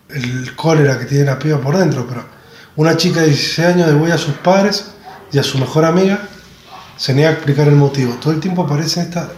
el 0.09 0.55
cólera 0.55 0.99
que 0.99 1.05
tiene 1.07 1.25
la 1.25 1.39
piba 1.39 1.61
por 1.61 1.77
dentro, 1.77 2.07
pero 2.09 2.25
una 2.77 2.97
chica 2.97 3.21
de 3.21 3.29
16 3.29 3.69
años 3.69 3.87
de 4.07 4.13
a 4.13 4.19
sus 4.19 4.35
padres 4.35 4.94
y 5.33 5.39
a 5.39 5.43
su 5.43 5.59
mejor 5.59 5.85
amiga 5.85 6.29
se 6.97 7.13
niega 7.15 7.31
a 7.31 7.33
explicar 7.33 7.69
el 7.69 7.77
motivo. 7.77 8.15
Todo 8.15 8.33
el 8.33 8.41
tiempo 8.41 8.63
aparece 8.65 9.01
esta, 9.01 9.29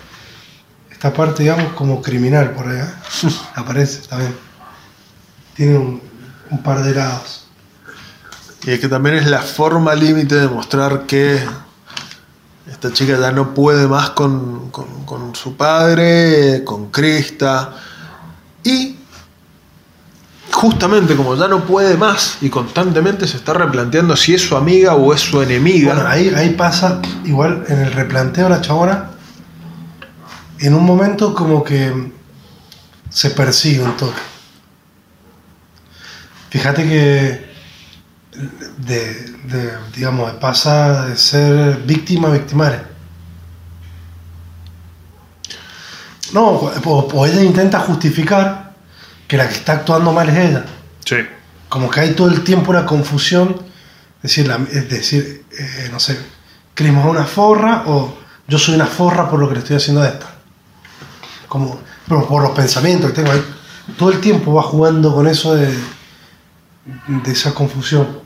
esta 0.90 1.12
parte, 1.12 1.43
digamos, 1.43 1.73
como 1.75 2.02
criminal 2.02 2.50
por 2.52 2.69
ahí. 2.69 2.78
¿eh? 2.78 3.31
aparece 3.55 4.07
también. 4.09 4.35
Tiene 5.55 5.78
un, 5.78 6.02
un 6.50 6.62
par 6.62 6.83
de 6.83 6.95
lados. 6.95 7.47
Y 8.64 8.71
es 8.73 8.81
que 8.81 8.88
también 8.88 9.16
es 9.16 9.26
la 9.26 9.40
forma 9.40 9.95
límite 9.95 10.35
de 10.35 10.49
mostrar 10.49 11.07
que 11.07 11.40
esta 12.71 12.93
chica 12.93 13.19
ya 13.19 13.31
no 13.31 13.55
puede 13.55 13.87
más 13.87 14.11
con, 14.11 14.71
con- 14.71 15.05
con 15.05 15.35
su 15.35 15.57
padre, 15.57 16.62
con 16.64 16.90
Krista. 16.90 17.75
Y 18.64 18.96
justamente 20.57 21.15
como 21.17 21.37
ya 21.37 21.49
no 21.49 21.67
puede 21.67 21.99
más 21.99 22.39
y 22.41 22.49
constantemente 22.49 23.29
se 23.29 23.37
está 23.37 23.53
replanteando 23.53 24.17
si 24.17 24.35
es 24.35 24.41
su 24.41 24.57
amiga 24.57 24.95
o 24.95 25.13
es 25.13 25.21
su 25.21 25.43
enemiga. 25.43 25.93
Bueno, 25.93 26.09
ahí, 26.09 26.33
ahí 26.35 26.55
pasa, 26.55 27.03
igual 27.27 27.67
en 27.69 27.81
el 27.81 27.93
replanteo 27.93 28.49
la 28.49 28.63
chabona, 28.63 29.11
en 30.59 30.73
un 30.73 30.83
momento 30.83 31.35
como 31.35 31.63
que 31.63 32.11
se 33.11 33.31
persigue 33.31 33.83
un 33.83 33.99
toque. 33.99 34.23
Fíjate 36.49 36.85
que 36.85 37.51
de, 38.79 39.31
de, 39.45 39.73
digamos, 39.95 40.33
pasa 40.37 41.05
de 41.05 41.19
ser 41.19 41.83
víctima 41.83 42.29
a 42.29 42.33
victimaria. 42.33 42.89
No, 46.33 46.47
o, 46.49 47.09
o 47.13 47.27
ella 47.27 47.45
intenta 47.45 47.79
justificar 47.81 48.65
que 49.26 49.37
la 49.37 49.49
que 49.49 49.54
está 49.54 49.73
actuando 49.73 50.12
mal 50.12 50.28
es 50.28 50.37
ella 50.50 50.64
Sí. 51.04 51.16
como 51.68 51.90
que 51.90 52.00
hay 52.00 52.14
todo 52.14 52.28
el 52.28 52.42
tiempo 52.45 52.71
una 52.71 52.87
confusión, 52.87 53.56
es 54.18 54.23
decir, 54.23 54.47
la- 54.49 54.61
es 54.71 54.88
decir, 54.88 55.45
eh, 55.59 55.88
no 55.92 55.99
sé, 56.00 56.18
Crismo 56.75 57.00
es 57.00 57.06
una 57.06 57.25
forra 57.25 57.85
o 57.87 58.18
yo 58.49 58.59
soy 58.59 58.75
una 58.75 58.87
forra 58.87 59.28
por 59.30 59.40
lo 59.40 59.49
que 59.49 59.54
le 59.54 59.61
estoy 59.61 59.76
haciendo 59.76 60.02
a 60.02 60.09
esta. 60.09 60.26
Como, 61.49 61.80
pero 62.09 62.26
por 62.28 62.42
los 62.42 62.52
pensamientos 62.52 63.11
que 63.11 63.16
tengo 63.16 63.33
ahí. 63.33 63.42
Todo 63.97 64.11
el 64.12 64.21
tiempo 64.21 64.52
va 64.54 64.62
jugando 64.62 65.14
con 65.14 65.26
eso 65.26 65.54
de, 65.54 65.68
de 67.06 67.33
esa 67.33 67.54
confusión. 67.54 68.21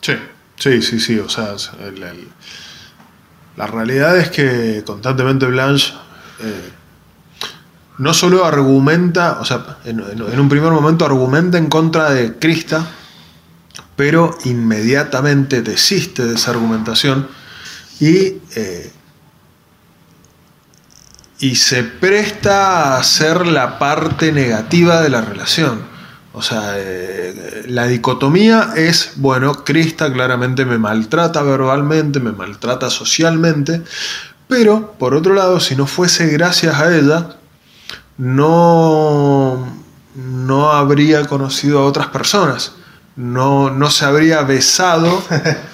Sí, 0.00 0.14
sí, 0.58 0.82
sí, 0.82 1.00
sí. 1.00 1.18
O 1.18 1.28
sea, 1.28 1.54
es 1.54 1.70
el- 1.80 2.02
el- 2.02 2.28
la 3.56 3.66
realidad 3.66 4.16
es 4.18 4.30
que 4.30 4.82
constantemente 4.84 5.46
Blanche 5.46 5.94
eh, 6.40 6.70
no 7.98 8.12
solo 8.14 8.44
argumenta, 8.44 9.38
o 9.40 9.44
sea, 9.44 9.78
en, 9.84 10.00
en- 10.00 10.40
un 10.40 10.48
primer 10.48 10.72
momento 10.72 11.04
argumenta 11.04 11.58
en 11.58 11.68
contra 11.68 12.10
de 12.10 12.38
Krista, 12.38 12.84
pero 13.96 14.36
inmediatamente 14.44 15.62
desiste 15.62 16.24
de 16.26 16.34
esa 16.34 16.50
argumentación 16.50 17.28
y, 18.00 18.38
eh, 18.56 18.90
y 21.38 21.54
se 21.56 21.84
presta 21.84 22.96
a 22.96 23.02
ser 23.04 23.46
la 23.46 23.78
parte 23.78 24.32
negativa 24.32 25.00
de 25.00 25.10
la 25.10 25.20
relación. 25.20 25.82
O 26.32 26.42
sea, 26.42 26.74
eh, 26.76 27.64
la 27.68 27.86
dicotomía 27.86 28.72
es, 28.74 29.12
bueno, 29.16 29.64
Krista 29.64 30.12
claramente 30.12 30.64
me 30.64 30.78
maltrata 30.78 31.42
verbalmente, 31.42 32.18
me 32.18 32.32
maltrata 32.32 32.90
socialmente, 32.90 33.82
pero 34.48 34.94
por 34.98 35.14
otro 35.14 35.34
lado, 35.34 35.60
si 35.60 35.76
no 35.76 35.86
fuese 35.86 36.26
gracias 36.26 36.74
a 36.80 36.96
ella, 36.96 37.36
no, 38.18 39.66
no 40.14 40.70
habría 40.70 41.26
conocido 41.26 41.80
a 41.80 41.84
otras 41.84 42.08
personas, 42.08 42.72
no, 43.16 43.70
no 43.70 43.90
se 43.90 44.04
habría 44.04 44.42
besado, 44.42 45.22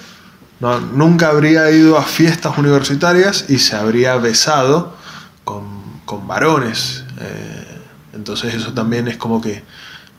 no, 0.59 0.79
nunca 0.79 1.29
habría 1.29 1.69
ido 1.71 1.97
a 1.97 2.03
fiestas 2.03 2.57
universitarias 2.57 3.45
y 3.49 3.59
se 3.59 3.75
habría 3.75 4.15
besado 4.17 4.95
con, 5.43 5.63
con 6.05 6.27
varones. 6.27 7.03
Eh, 7.19 7.79
entonces 8.13 8.53
eso 8.53 8.73
también 8.73 9.07
es 9.07 9.17
como 9.17 9.41
que 9.41 9.63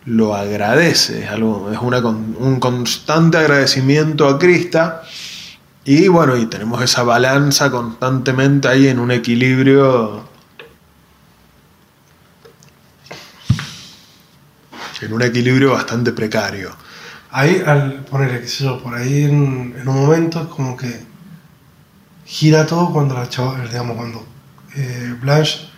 lo 0.05 0.35
agradece, 0.35 1.25
es, 1.25 1.31
algo, 1.31 1.71
es 1.73 1.79
una, 1.81 1.99
un 1.99 2.59
constante 2.59 3.39
agradecimiento 3.39 4.29
a 4.29 4.39
Krista. 4.39 5.03
Y 5.85 6.09
bueno, 6.09 6.37
y 6.37 6.47
tenemos 6.47 6.83
esa 6.83 7.03
balanza 7.03 7.71
constantemente 7.71 8.69
ahí 8.69 8.89
en 8.89 8.99
un 8.99 9.11
equilibrio. 9.11 10.32
En 15.03 15.13
un 15.13 15.23
equilibrio 15.23 15.73
bastante 15.73 16.13
precario. 16.13 16.71
Ahí, 17.33 17.61
al 17.67 18.05
poner, 18.05 18.41
qué 18.41 18.47
sé 18.47 18.65
yo, 18.65 18.81
por 18.81 18.95
ahí 18.95 19.25
en, 19.25 19.89
un 19.89 19.97
momento 19.97 20.43
es 20.43 20.47
como 20.47 20.77
que 20.77 21.05
gira 22.25 22.65
todo 22.67 22.93
cuando 22.93 23.15
la 23.15 23.29
chava, 23.29 23.59
digamos, 23.67 23.97
cuando 23.97 24.25
eh, 24.77 25.17
Blanche 25.21 25.69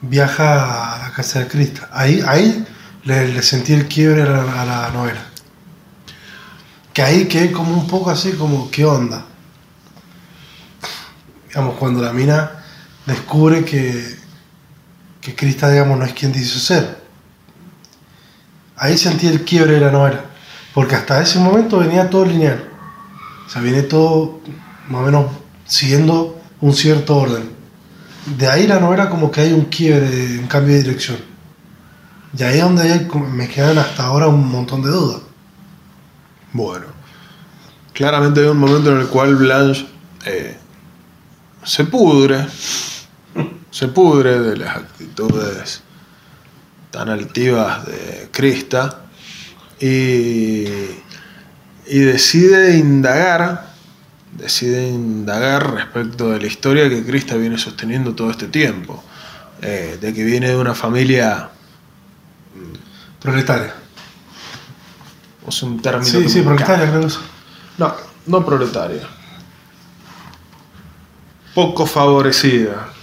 viaja 0.00 0.94
a 0.94 0.98
la 1.08 1.12
casa 1.12 1.40
de 1.40 1.48
Krista. 1.48 1.90
Ahí, 1.92 2.22
ahí 2.26 2.66
le, 3.04 3.42
sentí 3.42 3.74
el 3.74 3.88
quiebre 3.88 4.22
a 4.22 4.64
la, 4.64 4.90
novela. 4.90 5.26
Que 6.94 7.02
ahí 7.02 7.26
quedé 7.26 7.52
como 7.52 7.74
un 7.76 7.86
poco 7.86 8.10
así, 8.10 8.32
como, 8.32 8.70
¿qué 8.70 8.86
onda? 8.86 9.26
Digamos, 11.48 11.76
cuando 11.76 12.00
la 12.00 12.12
mina 12.14 12.64
descubre 13.04 13.66
que, 13.66 14.16
que 15.20 15.34
Krista, 15.34 15.68
digamos, 15.68 15.98
no 15.98 16.06
es 16.06 16.14
quien 16.14 16.32
dice 16.32 16.58
ser. 16.58 17.03
Ahí 18.76 18.98
sentí 18.98 19.26
el 19.26 19.44
quiebre 19.44 19.74
de 19.74 19.80
la 19.80 19.90
novela. 19.90 20.24
Porque 20.74 20.96
hasta 20.96 21.22
ese 21.22 21.38
momento 21.38 21.78
venía 21.78 22.10
todo 22.10 22.24
lineal. 22.24 22.68
O 23.46 23.48
sea, 23.48 23.62
viene 23.62 23.82
todo 23.82 24.40
más 24.88 25.02
o 25.02 25.04
menos 25.04 25.26
siguiendo 25.66 26.40
un 26.60 26.72
cierto 26.74 27.16
orden. 27.16 27.50
De 28.36 28.48
ahí 28.48 28.66
la 28.66 28.80
novela 28.80 29.08
como 29.08 29.30
que 29.30 29.42
hay 29.42 29.52
un 29.52 29.66
quiebre, 29.66 30.38
un 30.38 30.46
cambio 30.46 30.74
de 30.74 30.82
dirección. 30.82 31.18
Y 32.36 32.42
ahí 32.42 32.58
es 32.58 32.64
donde 32.64 33.08
me 33.30 33.48
quedan 33.48 33.78
hasta 33.78 34.04
ahora 34.04 34.26
un 34.26 34.48
montón 34.48 34.82
de 34.82 34.90
dudas. 34.90 35.22
Bueno, 36.52 36.86
claramente 37.92 38.40
hay 38.40 38.46
un 38.46 38.58
momento 38.58 38.90
en 38.92 39.00
el 39.00 39.06
cual 39.08 39.36
Blanche 39.36 39.86
eh, 40.24 40.56
se 41.62 41.84
pudre, 41.84 42.46
se 43.70 43.88
pudre 43.88 44.40
de 44.40 44.56
las 44.56 44.76
actitudes 44.76 45.82
tan 46.94 47.08
altivas 47.08 47.84
de 47.86 48.28
Krista 48.30 49.00
y, 49.80 50.64
y 51.88 51.98
decide 51.98 52.76
indagar, 52.76 53.66
decide 54.38 54.90
indagar 54.90 55.74
respecto 55.74 56.30
de 56.30 56.40
la 56.40 56.46
historia 56.46 56.88
que 56.88 57.04
Krista 57.04 57.34
viene 57.34 57.58
sosteniendo 57.58 58.14
todo 58.14 58.30
este 58.30 58.46
tiempo, 58.46 59.02
eh, 59.60 59.98
de 60.00 60.14
que 60.14 60.22
viene 60.22 60.50
de 60.50 60.56
una 60.56 60.72
familia 60.72 61.50
Proletaria. 63.20 63.74
Es 65.48 65.62
un 65.62 65.82
término. 65.82 66.04
Sí, 66.04 66.28
sí, 66.28 66.42
proletaria 66.42 66.90
creo 66.90 67.08
No, 67.78 67.94
no 68.26 68.46
proletaria. 68.46 69.02
Poco 71.54 71.86
favorecida. 71.86 72.93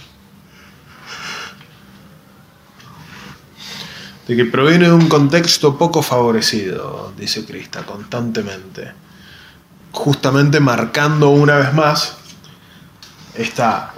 De 4.26 4.36
que 4.36 4.44
proviene 4.44 4.86
de 4.86 4.92
un 4.92 5.08
contexto 5.08 5.76
poco 5.76 6.02
favorecido, 6.02 7.12
dice 7.18 7.44
Krista 7.44 7.84
constantemente. 7.84 8.92
Justamente 9.90 10.60
marcando 10.60 11.30
una 11.30 11.56
vez 11.56 11.74
más 11.74 12.16
esta, 13.34 13.92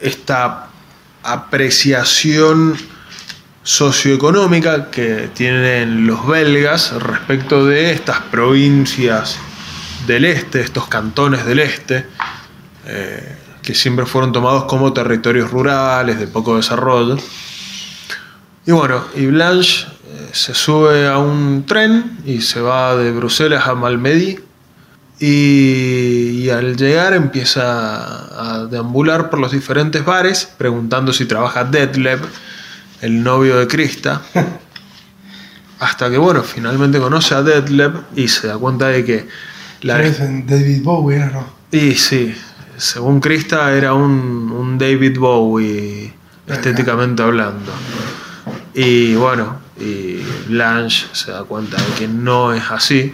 esta 0.00 0.68
apreciación 1.22 2.76
socioeconómica 3.62 4.90
que 4.90 5.30
tienen 5.34 6.06
los 6.06 6.26
belgas 6.26 6.92
respecto 6.92 7.66
de 7.66 7.92
estas 7.92 8.20
provincias 8.20 9.38
del 10.06 10.24
este, 10.24 10.60
estos 10.60 10.88
cantones 10.88 11.44
del 11.44 11.60
este, 11.60 12.06
eh, 12.86 13.36
que 13.62 13.74
siempre 13.74 14.06
fueron 14.06 14.32
tomados 14.32 14.64
como 14.64 14.92
territorios 14.92 15.50
rurales 15.50 16.18
de 16.18 16.26
poco 16.26 16.56
desarrollo. 16.56 17.18
Y 18.66 18.72
bueno, 18.72 19.04
y 19.16 19.26
Blanche 19.26 19.86
eh, 19.86 20.28
se 20.32 20.54
sube 20.54 21.06
a 21.08 21.18
un 21.18 21.64
tren 21.66 22.18
y 22.24 22.40
se 22.40 22.60
va 22.60 22.96
de 22.96 23.10
Bruselas 23.12 23.66
a 23.66 23.74
Malmedy 23.74 24.38
y, 25.18 26.42
y, 26.42 26.50
al 26.50 26.76
llegar 26.76 27.12
empieza 27.12 28.62
a 28.62 28.66
deambular 28.66 29.28
por 29.28 29.38
los 29.38 29.52
diferentes 29.52 30.04
bares 30.04 30.50
preguntando 30.56 31.12
si 31.12 31.26
trabaja 31.26 31.64
Detlef 31.64 32.20
el 33.02 33.22
novio 33.22 33.58
de 33.58 33.66
Krista. 33.66 34.22
hasta 35.80 36.10
que, 36.10 36.18
bueno, 36.18 36.42
finalmente 36.42 36.98
conoce 36.98 37.34
a 37.34 37.42
Detlef 37.42 37.94
y 38.14 38.28
se 38.28 38.48
da 38.48 38.58
cuenta 38.58 38.88
de 38.88 39.04
que... 39.04 39.28
La... 39.80 39.96
David 39.98 40.82
Bowie 40.82 41.16
era, 41.16 41.30
¿no? 41.30 41.46
Y 41.72 41.94
sí, 41.94 42.34
según 42.76 43.20
Krista 43.20 43.72
era 43.74 43.94
un, 43.94 44.76
David 44.78 45.18
Bowie 45.18 46.12
estéticamente 46.46 47.22
hablando. 47.22 47.72
Y 48.74 49.14
bueno, 49.14 49.60
y 49.78 50.16
Blanche 50.46 51.06
se 51.12 51.32
da 51.32 51.44
cuenta 51.44 51.76
de 51.76 51.94
que 51.94 52.08
no 52.08 52.52
es 52.52 52.70
así, 52.70 53.12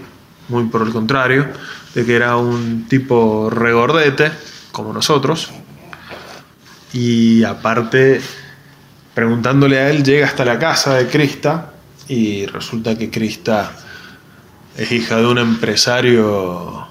muy 0.48 0.64
por 0.64 0.82
el 0.82 0.92
contrario, 0.92 1.46
de 1.94 2.04
que 2.04 2.14
era 2.14 2.36
un 2.36 2.86
tipo 2.88 3.48
regordete, 3.50 4.30
como 4.72 4.92
nosotros. 4.92 5.50
Y 6.92 7.42
aparte 7.44 8.20
preguntándole 9.14 9.78
a 9.78 9.88
él, 9.88 10.04
llega 10.04 10.26
hasta 10.26 10.44
la 10.44 10.58
casa 10.58 10.94
de 10.94 11.06
Krista 11.06 11.72
y 12.06 12.44
resulta 12.44 12.98
que 12.98 13.10
Krista 13.10 13.72
es 14.76 14.92
hija 14.92 15.16
de 15.16 15.26
un 15.26 15.38
empresario 15.38 16.86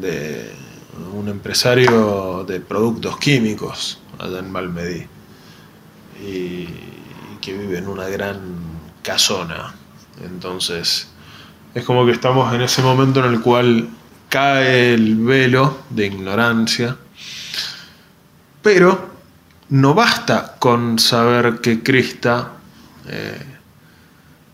de 0.00 0.52
un 1.14 1.28
empresario 1.28 2.44
de 2.46 2.60
productos 2.60 3.16
químicos 3.16 3.98
allá 4.18 4.40
en 4.40 4.52
Malmedy 4.52 5.06
y, 6.22 6.68
que 7.42 7.52
vive 7.52 7.76
en 7.76 7.88
una 7.88 8.08
gran 8.08 8.38
casona. 9.02 9.74
Entonces, 10.24 11.08
es 11.74 11.84
como 11.84 12.06
que 12.06 12.12
estamos 12.12 12.54
en 12.54 12.62
ese 12.62 12.80
momento 12.80 13.20
en 13.20 13.34
el 13.34 13.40
cual 13.42 13.90
cae 14.30 14.94
el 14.94 15.16
velo 15.16 15.80
de 15.90 16.06
ignorancia, 16.06 16.96
pero 18.62 19.10
no 19.68 19.92
basta 19.92 20.56
con 20.58 20.98
saber 20.98 21.60
que 21.60 21.82
Krista 21.82 22.52
eh, 23.08 23.52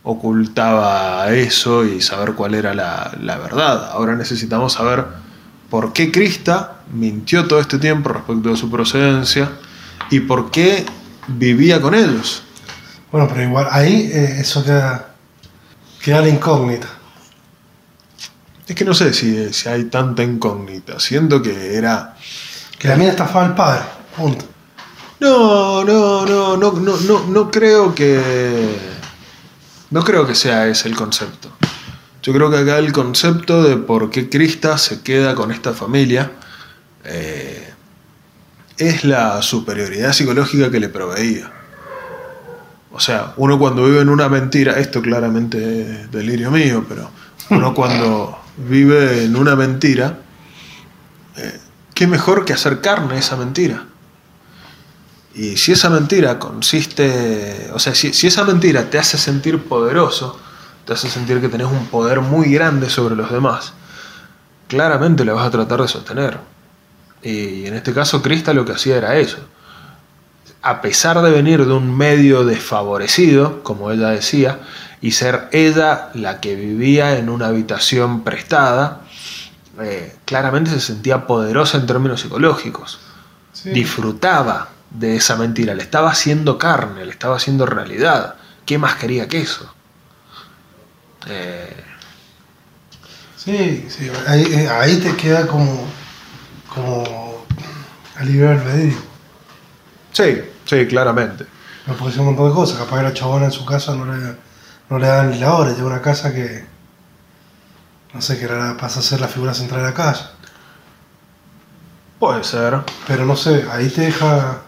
ocultaba 0.02 1.30
eso 1.32 1.84
y 1.84 2.00
saber 2.00 2.34
cuál 2.34 2.54
era 2.54 2.72
la, 2.74 3.38
verdad. 3.38 3.90
Ahora 3.92 4.16
necesitamos 4.16 4.72
saber 4.72 5.04
por 5.68 5.92
qué 5.92 6.10
Krista 6.10 6.78
mintió 6.92 7.46
todo 7.46 7.60
este 7.60 7.78
tiempo 7.78 8.08
respecto 8.08 8.48
de 8.48 8.56
su 8.56 8.70
procedencia 8.70 9.50
y 10.10 10.20
por 10.20 10.50
qué 10.50 10.86
vivía 11.26 11.80
con 11.80 11.94
ellos. 11.94 12.42
Bueno, 13.10 13.26
pero 13.28 13.42
igual 13.42 13.68
ahí 13.70 14.10
eh, 14.12 14.36
eso 14.40 14.64
queda, 14.64 15.14
queda 16.02 16.20
la 16.20 16.28
incógnita. 16.28 16.88
Es 18.66 18.74
que 18.74 18.84
no 18.84 18.92
sé 18.92 19.14
si, 19.14 19.52
si 19.52 19.68
hay 19.68 19.84
tanta 19.84 20.22
incógnita. 20.22 21.00
Siento 21.00 21.40
que 21.40 21.74
era. 21.74 22.16
Que 22.78 22.88
la 22.88 22.96
mía 22.96 23.10
estafaba 23.10 23.46
al 23.46 23.54
padre. 23.54 23.82
Punto. 24.14 24.44
No, 25.20 25.82
no, 25.84 26.26
no, 26.26 26.56
no, 26.56 26.72
no, 26.72 26.96
no, 26.96 27.26
no 27.26 27.50
creo 27.50 27.94
que. 27.94 28.76
No 29.90 30.04
creo 30.04 30.26
que 30.26 30.34
sea 30.34 30.66
ese 30.66 30.88
el 30.88 30.96
concepto. 30.96 31.50
Yo 32.22 32.34
creo 32.34 32.50
que 32.50 32.58
acá 32.58 32.78
el 32.78 32.92
concepto 32.92 33.62
de 33.62 33.78
por 33.78 34.10
qué 34.10 34.28
Krista 34.28 34.76
se 34.76 35.00
queda 35.00 35.34
con 35.34 35.50
esta 35.50 35.72
familia 35.72 36.32
eh, 37.04 37.72
es 38.76 39.04
la 39.04 39.40
superioridad 39.40 40.12
psicológica 40.12 40.70
que 40.70 40.78
le 40.78 40.90
proveía. 40.90 41.50
O 42.92 43.00
sea, 43.00 43.34
uno 43.36 43.58
cuando 43.58 43.84
vive 43.84 44.00
en 44.00 44.08
una 44.08 44.28
mentira, 44.28 44.78
esto 44.78 45.02
claramente 45.02 46.02
es 46.02 46.10
delirio 46.10 46.50
mío, 46.50 46.84
pero 46.88 47.10
uno 47.50 47.74
cuando 47.74 48.38
vive 48.56 49.24
en 49.24 49.36
una 49.36 49.56
mentira, 49.56 50.18
eh, 51.36 51.60
¿qué 51.94 52.06
mejor 52.06 52.44
que 52.44 52.54
hacer 52.54 52.80
carne 52.80 53.18
esa 53.18 53.36
mentira? 53.36 53.84
Y 55.34 55.56
si 55.56 55.72
esa 55.72 55.90
mentira 55.90 56.38
consiste, 56.38 57.70
o 57.72 57.78
sea, 57.78 57.94
si, 57.94 58.08
esa 58.26 58.44
mentira 58.44 58.90
te 58.90 58.98
hace 58.98 59.18
sentir 59.18 59.62
poderoso, 59.62 60.38
te 60.84 60.94
hace 60.94 61.08
sentir 61.08 61.40
que 61.40 61.48
tenés 61.48 61.68
un 61.68 61.86
poder 61.86 62.20
muy 62.20 62.50
grande 62.50 62.90
sobre 62.90 63.14
los 63.14 63.30
demás, 63.30 63.74
claramente 64.66 65.24
la 65.24 65.34
vas 65.34 65.46
a 65.46 65.50
tratar 65.50 65.82
de 65.82 65.88
sostener. 65.88 66.38
Y 67.22 67.66
en 67.66 67.74
este 67.74 67.92
caso, 67.92 68.22
Krista 68.22 68.52
lo 68.52 68.64
que 68.64 68.72
hacía 68.72 68.96
era 68.96 69.16
eso. 69.16 69.38
A 70.62 70.80
pesar 70.80 71.20
de 71.22 71.30
venir 71.30 71.64
de 71.64 71.72
un 71.72 71.96
medio 71.96 72.44
desfavorecido, 72.44 73.62
como 73.62 73.90
ella 73.90 74.08
decía, 74.10 74.60
y 75.00 75.12
ser 75.12 75.48
ella 75.52 76.10
la 76.14 76.40
que 76.40 76.56
vivía 76.56 77.18
en 77.18 77.28
una 77.28 77.46
habitación 77.46 78.24
prestada, 78.24 79.02
eh, 79.80 80.16
claramente 80.24 80.70
se 80.70 80.80
sentía 80.80 81.26
poderosa 81.26 81.78
en 81.78 81.86
términos 81.86 82.20
psicológicos. 82.20 82.98
Sí. 83.52 83.70
Disfrutaba 83.70 84.70
de 84.90 85.16
esa 85.16 85.36
mentira, 85.36 85.74
le 85.74 85.82
estaba 85.82 86.10
haciendo 86.10 86.58
carne, 86.58 87.04
le 87.04 87.12
estaba 87.12 87.36
haciendo 87.36 87.66
realidad. 87.66 88.34
¿Qué 88.66 88.78
más 88.78 88.96
quería 88.96 89.28
que 89.28 89.40
eso? 89.40 89.72
Eh, 91.26 91.84
Sí, 93.48 93.86
sí, 93.88 94.10
ahí, 94.26 94.42
eh, 94.42 94.68
ahí 94.68 94.96
te 94.96 95.16
queda 95.16 95.46
como, 95.46 95.86
como 96.74 97.46
a 98.16 98.22
libre 98.24 98.48
albedrío. 98.48 98.98
Sí, 100.18 100.42
sí, 100.64 100.86
claramente. 100.86 101.46
No 101.86 101.94
puede 101.94 102.12
ser 102.12 102.20
un 102.20 102.26
montón 102.26 102.48
de 102.48 102.54
cosas. 102.54 102.78
Capaz 102.78 102.98
que 102.98 103.02
la 103.04 103.14
chabona 103.14 103.46
en 103.46 103.52
su 103.52 103.64
casa 103.64 103.94
no 103.94 104.04
le, 104.04 104.36
no 104.90 104.98
le 104.98 105.06
dan 105.06 105.30
ni 105.30 105.38
la 105.38 105.54
hora. 105.54 105.70
Llega 105.70 105.86
una 105.86 106.02
casa 106.02 106.34
que. 106.34 106.66
No 108.12 108.20
sé, 108.20 108.38
que 108.38 108.44
era, 108.44 108.76
pasa 108.76 109.00
a 109.00 109.02
ser 109.02 109.20
la 109.20 109.28
figura 109.28 109.54
central 109.54 109.82
de 109.82 109.88
la 109.88 109.94
casa. 109.94 110.32
Puede 112.18 112.42
ser. 112.42 112.80
Pero 113.06 113.24
no 113.24 113.36
sé, 113.36 113.64
ahí 113.70 113.88
te 113.88 114.02
deja. 114.02 114.62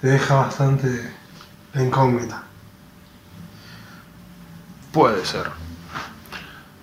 Te 0.00 0.08
deja 0.08 0.34
bastante 0.34 1.14
incógnita. 1.74 2.42
Puede 4.92 5.24
ser. 5.24 5.46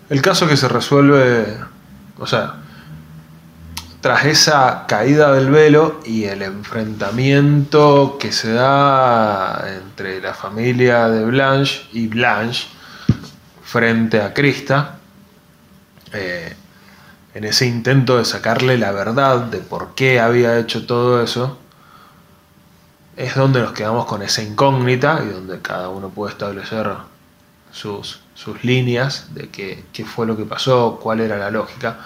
El 0.10 0.21
caso 0.21 0.48
que 0.48 0.56
se 0.56 0.67
resuelve, 0.67 1.60
o 2.17 2.28
sea, 2.28 2.64
tras 4.05 4.25
esa 4.25 4.85
caída 4.87 5.33
del 5.33 5.49
velo 5.49 5.99
y 6.05 6.25
el 6.25 6.43
enfrentamiento 6.43 8.19
que 8.19 8.31
se 8.31 8.53
da 8.53 9.65
entre 9.67 10.21
la 10.21 10.35
familia 10.35 11.07
de 11.07 11.25
Blanche 11.25 11.87
y 11.91 12.05
Blanche 12.05 12.67
frente 13.63 14.21
a 14.21 14.31
Krista, 14.31 14.99
eh, 16.13 16.55
en 17.33 17.45
ese 17.45 17.65
intento 17.65 18.19
de 18.19 18.25
sacarle 18.25 18.77
la 18.77 18.91
verdad 18.91 19.39
de 19.39 19.57
por 19.57 19.95
qué 19.95 20.19
había 20.19 20.59
hecho 20.59 20.85
todo 20.85 21.23
eso, 21.23 21.57
es 23.17 23.33
donde 23.33 23.59
nos 23.59 23.71
quedamos 23.71 24.05
con 24.05 24.21
esa 24.21 24.43
incógnita 24.43 25.23
y 25.25 25.33
donde 25.33 25.63
cada 25.63 25.89
uno 25.89 26.09
puede 26.09 26.31
establecer 26.31 26.91
sus, 27.71 28.19
sus 28.35 28.63
líneas 28.63 29.33
de 29.33 29.49
qué 29.49 30.05
fue 30.05 30.27
lo 30.27 30.37
que 30.37 30.45
pasó, 30.45 30.99
cuál 31.01 31.21
era 31.21 31.37
la 31.37 31.49
lógica. 31.49 31.97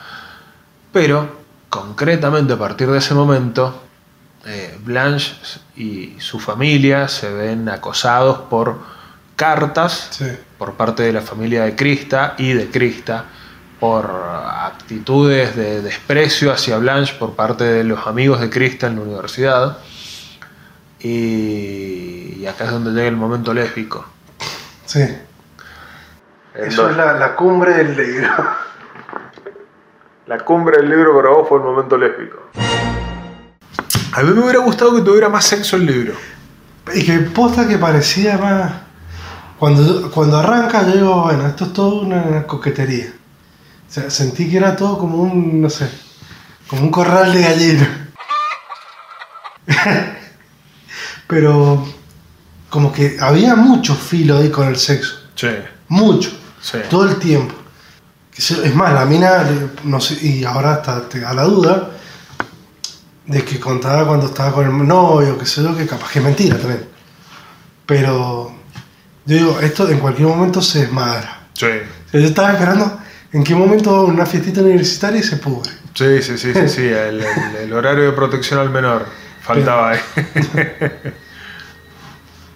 Pero, 0.94 1.39
concretamente 1.70 2.54
a 2.54 2.58
partir 2.58 2.88
de 2.90 2.98
ese 2.98 3.14
momento, 3.14 3.84
eh, 4.46 4.78
Blanche 4.84 5.36
y 5.76 6.16
su 6.20 6.40
familia 6.40 7.08
se 7.08 7.32
ven 7.32 7.70
acosados 7.70 8.40
por 8.50 8.80
cartas 9.36 10.08
Sí. 10.12 10.26
por 10.58 10.74
parte 10.74 11.04
de 11.04 11.14
la 11.14 11.22
familia 11.22 11.64
de 11.64 11.76
Krista 11.76 12.36
y 12.38 12.54
de 12.54 12.70
Krista, 12.70 13.26
por 13.80 14.10
actitudes 14.62 15.56
de 15.56 15.82
desprecio 15.82 16.52
hacia 16.52 16.78
Blanche 16.78 17.14
por 17.18 17.36
parte 17.36 17.64
de 17.64 17.84
los 17.86 18.06
amigos 18.08 18.42
de 18.42 18.50
Krista 18.50 18.88
en 18.88 18.96
la 18.98 19.02
universidad. 19.04 19.78
Y, 21.02 22.36
y 22.40 22.46
acá 22.46 22.66
es 22.66 22.72
donde 22.72 22.92
llega 22.92 23.08
el 23.08 23.16
momento 23.16 23.54
lésbico. 23.54 24.06
Sí. 24.86 25.06
Eso 26.54 26.90
es 26.90 26.98
la, 26.98 27.14
la 27.14 27.36
cumbre 27.36 27.74
del 27.74 27.96
libro. 27.96 28.30
La 30.30 30.38
cumbre 30.38 30.78
del 30.78 30.92
libro 30.92 31.16
para 31.16 31.30
vos 31.30 31.50
fue 31.50 31.58
el 31.58 31.64
momento 31.64 31.98
lésbico. 31.98 32.38
A 34.12 34.22
mí 34.22 34.32
me 34.32 34.42
hubiera 34.44 34.60
gustado 34.60 34.96
que 34.96 35.02
tuviera 35.02 35.28
más 35.28 35.44
sexo 35.44 35.76
el 35.76 35.88
libro. 35.88 36.14
Y 36.94 37.04
que 37.04 37.18
posta 37.18 37.68
que 37.68 37.80
parecía 37.80 38.38
más. 38.38 38.74
Cuando, 39.58 40.12
cuando 40.12 40.38
arranca, 40.38 40.86
yo 40.86 40.94
digo, 40.94 41.24
bueno, 41.24 41.48
esto 41.48 41.66
es 41.66 41.74
todo 41.74 42.02
una 42.02 42.46
coquetería. 42.46 43.08
O 43.08 43.92
sea, 43.92 44.12
sentí 44.12 44.48
que 44.52 44.58
era 44.58 44.76
todo 44.76 45.00
como 45.00 45.18
un, 45.18 45.64
no 45.64 45.70
sé, 45.72 45.90
como 46.68 46.84
un 46.84 46.92
corral 46.92 47.34
de 47.34 47.42
gallinas. 47.42 47.90
Pero 51.28 51.88
como 52.70 52.94
que 52.94 53.18
había 53.20 53.56
mucho 53.56 53.96
filo 53.96 54.38
ahí 54.38 54.52
con 54.52 54.68
el 54.68 54.76
sexo. 54.76 55.22
Sí, 55.34 55.50
Mucho. 55.88 56.30
sí. 56.62 56.78
Todo 56.88 57.10
el 57.10 57.18
tiempo. 57.18 57.56
Es 58.40 58.74
más, 58.76 58.94
la 58.94 59.06
mina, 59.06 59.44
le- 59.44 59.70
no 59.84 60.00
sé, 60.00 60.18
y 60.26 60.44
ahora 60.46 60.74
hasta 60.76 61.02
te 61.10 61.20
da 61.20 61.34
la 61.34 61.44
duda 61.44 61.92
de 63.26 63.44
que 63.44 63.60
contaba 63.60 64.08
cuando 64.08 64.28
estaba 64.28 64.54
con 64.54 64.66
el 64.66 64.88
novio, 64.88 65.38
que 65.38 65.46
sé 65.46 65.62
yo, 65.62 65.76
que 65.76 65.86
capaz 65.86 66.10
que 66.12 66.20
es 66.20 66.26
mentira 66.26 66.58
también. 66.58 66.86
Pero 67.86 68.52
yo 69.26 69.36
digo, 69.36 69.60
esto 69.60 69.90
en 69.90 70.00
cualquier 70.00 70.28
momento 70.30 70.62
se 70.62 70.80
desmadra. 70.82 71.48
Sí, 71.54 71.68
yo 72.14 72.20
estaba 72.20 72.54
esperando 72.54 73.00
en 73.34 73.44
qué 73.44 73.54
momento 73.54 74.06
una 74.06 74.26
fiestita 74.26 74.62
universitaria 74.62 75.20
y 75.20 75.24
se 75.24 75.38
pudre. 75.38 75.72
sí, 75.94 76.22
sí, 76.22 76.38
sí, 76.38 76.54
sí, 76.54 76.70
sí, 76.70 76.82
El, 76.88 77.20
el- 77.22 77.56
el 77.64 77.74
horario 77.74 78.06
de 78.06 78.12
protección 78.14 78.60
al 78.60 78.70
menor. 78.70 79.06
Faltaba 79.42 79.92
ahí. 79.92 80.00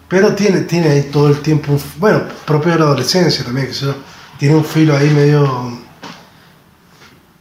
Pero 0.08 0.34
tiene, 0.36 0.62
tiene 0.62 0.90
ahí 0.90 1.10
todo 1.12 1.28
el 1.30 1.40
tiempo, 1.42 1.78
bueno, 1.98 2.24
propio 2.46 2.72
de 2.74 2.80
la 2.80 2.86
adolescencia 2.86 3.44
también, 3.44 3.68
que 3.68 3.74
sé 3.74 3.86
yo, 3.88 3.96
tiene 4.38 4.56
un 4.56 4.66
filo 4.66 4.96
ahí 4.96 5.10
medio... 5.10 5.82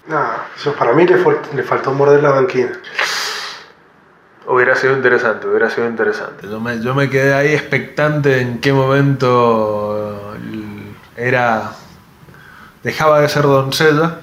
Nada, 0.06 0.48
eso 0.56 0.74
para 0.74 0.92
mí 0.92 1.06
le, 1.06 1.16
le 1.54 1.62
faltó 1.62 1.92
morder 1.92 2.22
la 2.22 2.30
banquina. 2.30 2.72
Hubiera 4.46 4.74
sido 4.74 4.94
interesante, 4.94 5.46
hubiera 5.46 5.70
sido 5.70 5.88
interesante. 5.88 6.48
Yo 6.48 6.60
me, 6.60 6.80
yo 6.82 6.94
me 6.94 7.08
quedé 7.08 7.32
ahí 7.32 7.52
expectante 7.54 8.40
en 8.40 8.58
qué 8.60 8.72
momento 8.72 10.34
era. 11.16 11.72
dejaba 12.82 13.20
de 13.20 13.28
ser 13.28 13.44
doncella, 13.44 14.18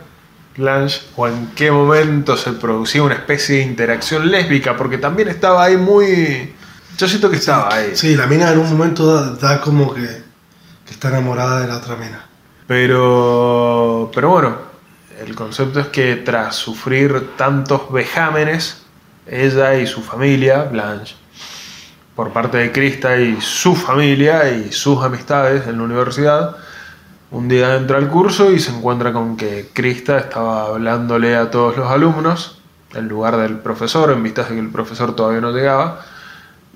Blanche, 0.57 1.01
o 1.15 1.27
en 1.27 1.51
qué 1.55 1.71
momento 1.71 2.35
se 2.35 2.51
producía 2.51 3.01
una 3.01 3.15
especie 3.15 3.57
de 3.57 3.63
interacción 3.63 4.29
lésbica, 4.29 4.75
porque 4.75 4.97
también 4.97 5.29
estaba 5.29 5.63
ahí 5.63 5.77
muy. 5.77 6.53
Yo 6.97 7.07
siento 7.07 7.29
que 7.29 7.37
estaba 7.37 7.73
ahí. 7.73 7.91
Sí, 7.95 8.17
la 8.17 8.27
mina 8.27 8.51
en 8.51 8.59
un 8.59 8.69
momento 8.69 9.07
da, 9.13 9.31
da 9.35 9.61
como 9.61 9.93
que, 9.93 10.01
que 10.85 10.91
está 10.91 11.07
enamorada 11.07 11.61
de 11.61 11.67
la 11.67 11.77
otra 11.77 11.95
mina. 11.95 12.28
Pero, 12.69 14.11
pero 14.13 14.29
bueno, 14.29 14.55
el 15.25 15.33
concepto 15.33 15.79
es 15.79 15.87
que 15.87 16.17
tras 16.17 16.55
sufrir 16.55 17.31
tantos 17.35 17.91
vejámenes, 17.91 18.83
ella 19.25 19.73
y 19.73 19.87
su 19.87 20.03
familia, 20.03 20.65
Blanche, 20.65 21.15
por 22.15 22.31
parte 22.31 22.59
de 22.59 22.71
Krista 22.71 23.17
y 23.17 23.41
su 23.41 23.75
familia 23.75 24.51
y 24.51 24.71
sus 24.71 25.03
amistades 25.03 25.65
en 25.65 25.79
la 25.79 25.83
universidad, 25.83 26.57
un 27.31 27.47
día 27.47 27.75
entra 27.75 27.97
al 27.97 28.07
curso 28.07 28.51
y 28.51 28.59
se 28.59 28.69
encuentra 28.69 29.13
con 29.13 29.35
que 29.35 29.71
Krista 29.73 30.19
estaba 30.19 30.67
hablándole 30.67 31.35
a 31.35 31.49
todos 31.49 31.75
los 31.75 31.89
alumnos 31.89 32.61
en 32.93 33.07
lugar 33.07 33.37
del 33.37 33.57
profesor, 33.57 34.11
en 34.11 34.21
vistas 34.21 34.47
de 34.47 34.53
que 34.53 34.61
el 34.61 34.69
profesor 34.69 35.15
todavía 35.15 35.41
no 35.41 35.51
llegaba, 35.51 36.05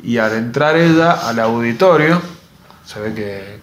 y 0.01 0.17
al 0.17 0.34
entrar 0.34 0.75
ella 0.75 1.12
al 1.12 1.39
auditorio, 1.39 2.19
se 2.84 2.99
ve 2.99 3.13
que, 3.13 3.62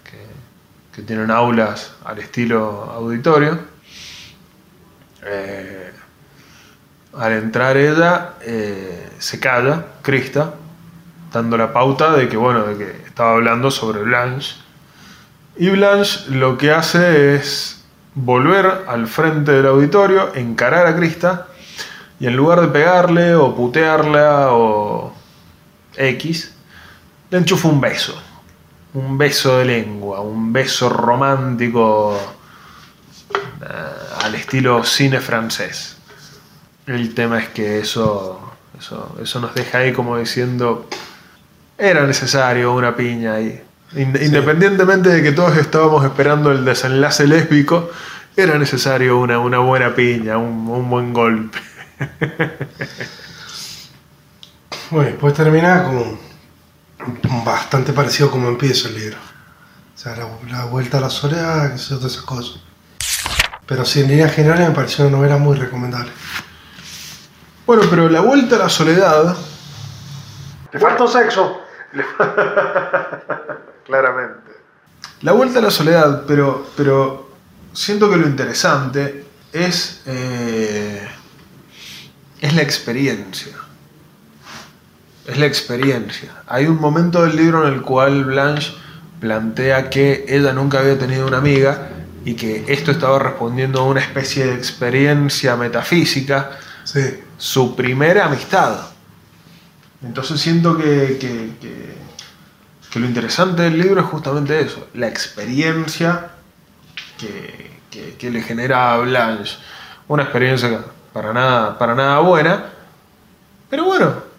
que- 0.95 1.03
tienen 1.03 1.31
aulas 1.31 1.93
al 2.05 2.19
estilo 2.19 2.91
auditorio, 2.95 3.59
eh, 5.25 5.93
al 7.17 7.33
entrar 7.33 7.77
ella 7.77 8.35
eh, 8.43 9.11
se 9.19 9.41
calla, 9.41 9.85
Krista, 10.03 10.55
dando 11.33 11.57
la 11.57 11.73
pauta 11.73 12.13
de 12.13 12.29
que, 12.29 12.37
bueno, 12.37 12.65
de 12.67 12.77
que 12.77 13.07
estaba 13.07 13.33
hablando 13.33 13.71
sobre 13.71 14.03
Blanche. 14.03 14.55
Y 15.57 15.69
Blanche 15.71 16.31
lo 16.31 16.57
que 16.57 16.71
hace 16.71 17.35
es 17.35 17.85
volver 18.15 18.85
al 18.87 19.07
frente 19.07 19.53
del 19.53 19.67
auditorio, 19.67 20.35
encarar 20.35 20.87
a 20.87 20.97
Krista, 20.97 21.47
y 22.19 22.27
en 22.27 22.37
lugar 22.37 22.61
de 22.61 22.69
pegarle 22.69 23.35
o 23.35 23.55
putearla 23.55 24.49
o 24.53 25.13
X, 25.97 26.55
le 27.31 27.39
enchufa 27.39 27.69
un 27.69 27.81
beso. 27.81 28.21
Un 28.93 29.17
beso 29.19 29.59
de 29.59 29.65
lengua, 29.67 30.21
un 30.21 30.53
beso 30.53 30.89
romántico 30.89 32.19
eh, 33.63 34.25
al 34.25 34.35
estilo 34.35 34.83
cine 34.85 35.21
francés. 35.21 35.97
El 36.87 37.15
tema 37.15 37.39
es 37.39 37.49
que 37.51 37.79
eso, 37.79 38.41
eso, 38.79 39.17
eso 39.23 39.41
nos 39.41 39.55
deja 39.55 39.79
ahí 39.79 39.93
como 39.93 40.17
diciendo, 40.19 40.89
era 41.79 42.05
necesario 42.07 42.75
una 42.75 42.97
piña 42.97 43.35
ahí. 43.35 43.63
Ind- 43.95 44.21
Independientemente 44.25 45.09
de 45.09 45.23
que 45.23 45.33
todos 45.33 45.57
estábamos 45.57 46.05
esperando 46.05 46.51
el 46.51 46.65
desenlace 46.65 47.27
lésbico, 47.29 47.91
era 48.37 48.59
necesario 48.59 49.19
una, 49.19 49.39
una 49.39 49.59
buena 49.59 49.95
piña, 49.95 50.37
un, 50.39 50.67
un 50.69 50.91
buen 50.91 51.13
golpe. 51.13 51.59
Bueno, 54.91 55.11
después 55.11 55.35
termina 55.35 55.85
con 55.85 56.19
bastante 57.45 57.93
parecido 57.93 58.31
como 58.31 58.49
empieza 58.49 58.89
el 58.89 58.95
libro. 58.95 59.19
O 59.95 59.99
sea, 59.99 60.17
la, 60.17 60.29
la 60.51 60.65
vuelta 60.65 60.99
a 60.99 61.01
la 61.03 61.11
soledad, 61.11 61.73
que 61.73 61.79
sé, 61.79 61.95
todas 61.97 62.13
esas 62.13 62.25
cosas. 62.25 62.61
Pero 63.67 63.85
sí, 63.85 64.01
en 64.01 64.09
líneas 64.09 64.33
generales 64.33 64.69
me 64.69 64.75
pareció 64.75 65.07
una 65.07 65.17
novela 65.17 65.37
muy 65.37 65.57
recomendable. 65.57 66.11
Bueno, 67.67 67.83
pero 67.89 68.09
la 68.09 68.21
vuelta 68.21 68.57
a 68.57 68.61
la 68.61 68.69
soledad, 68.69 69.37
¿Te 70.71 70.79
faltó 70.79 71.09
sexo? 71.09 71.63
claramente. 73.87 74.51
La 75.23 75.33
vuelta 75.33 75.59
a 75.59 75.63
la 75.63 75.71
soledad, 75.71 76.25
pero, 76.27 76.69
pero 76.77 77.31
siento 77.73 78.09
que 78.09 78.17
lo 78.17 78.27
interesante 78.27 79.27
es, 79.53 80.03
eh, 80.07 81.09
es 82.41 82.55
la 82.55 82.63
experiencia. 82.63 83.53
Es 85.31 85.39
la 85.39 85.47
experiencia. 85.47 86.31
Hay 86.49 86.67
un 86.67 86.81
momento 86.81 87.23
del 87.23 87.37
libro 87.37 87.67
en 87.67 87.75
el 87.75 87.83
cual 87.83 88.25
Blanche 88.25 88.73
plantea 89.21 89.89
que 89.91 90.25
ella 90.29 90.53
nunca 90.53 90.81
había 90.81 90.99
tenido 90.99 91.27
una 91.27 91.39
amiga 91.39 91.89
y 92.25 92.35
que 92.35 92.65
esto 92.69 92.91
estaba 92.91 93.19
respondiendo 93.19 93.81
a 93.81 93.85
una 93.85 94.01
especie 94.01 94.47
de 94.47 94.55
experiencia 94.55 95.57
metafísica, 95.57 96.51
Sí. 96.85 97.21
su 97.39 97.77
primera 97.77 98.27
amistad. 98.27 98.81
Entonces 100.03 100.41
siento 100.41 100.77
que, 100.77 101.19
que- 101.21 101.51
que- 101.61 101.95
que 102.91 102.99
lo 102.99 103.07
interesante 103.07 103.63
del 103.63 103.79
libro 103.79 104.01
es 104.01 104.07
justamente 104.09 104.59
eso, 104.61 104.89
la 104.95 105.07
experiencia 105.07 106.31
que 107.19 108.31
le 108.31 108.43
genera 108.43 108.95
a 108.95 108.99
Blanche. 108.99 109.57
Una 110.09 110.25
experiencia 110.25 110.81
para 111.13 111.33
nada, 111.33 111.79
para 111.79 111.95
nada 111.95 112.19
buena, 112.21 112.65
pero 113.69 113.85
bueno, 113.85 114.30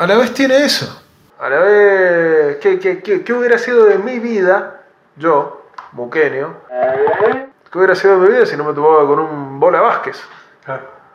a 0.00 0.06
la 0.06 0.16
vez 0.16 0.32
tiene 0.34 0.64
eso. 0.64 1.02
A 1.38 1.48
la 1.48 1.58
vez, 1.60 2.56
¿qué, 2.58 2.78
qué- 2.78 3.02
qué- 3.02 3.22
qué 3.24 3.32
hubiera 3.32 3.58
sido 3.58 3.84
de 3.84 3.98
mi 3.98 4.18
vida, 4.18 4.80
yo, 5.16 5.66
buquenio? 5.92 6.54
¿Qué 7.70 7.78
hubiera 7.78 7.94
sido 7.94 8.18
de 8.20 8.26
mi 8.28 8.34
vida 8.34 8.46
si 8.46 8.56
no 8.56 8.64
me 8.64 8.72
topaba 8.74 9.06
con 9.06 9.18
un 9.20 9.60
bola 9.60 9.80
Vázquez? 9.80 10.20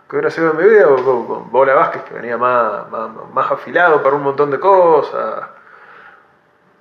¿Qué 0.09 0.15
hubiera 0.15 0.29
sido 0.29 0.53
de 0.53 0.63
mi 0.63 0.69
vida 0.69 0.85
con, 0.85 1.25
con 1.27 1.51
Bola 1.51 1.73
Vázquez, 1.73 2.03
que 2.03 2.13
venía 2.13 2.37
más, 2.37 2.89
más, 2.91 3.09
más 3.33 3.51
afilado 3.51 4.01
para 4.03 4.15
un 4.15 4.21
montón 4.23 4.51
de 4.51 4.59
cosas? 4.59 5.45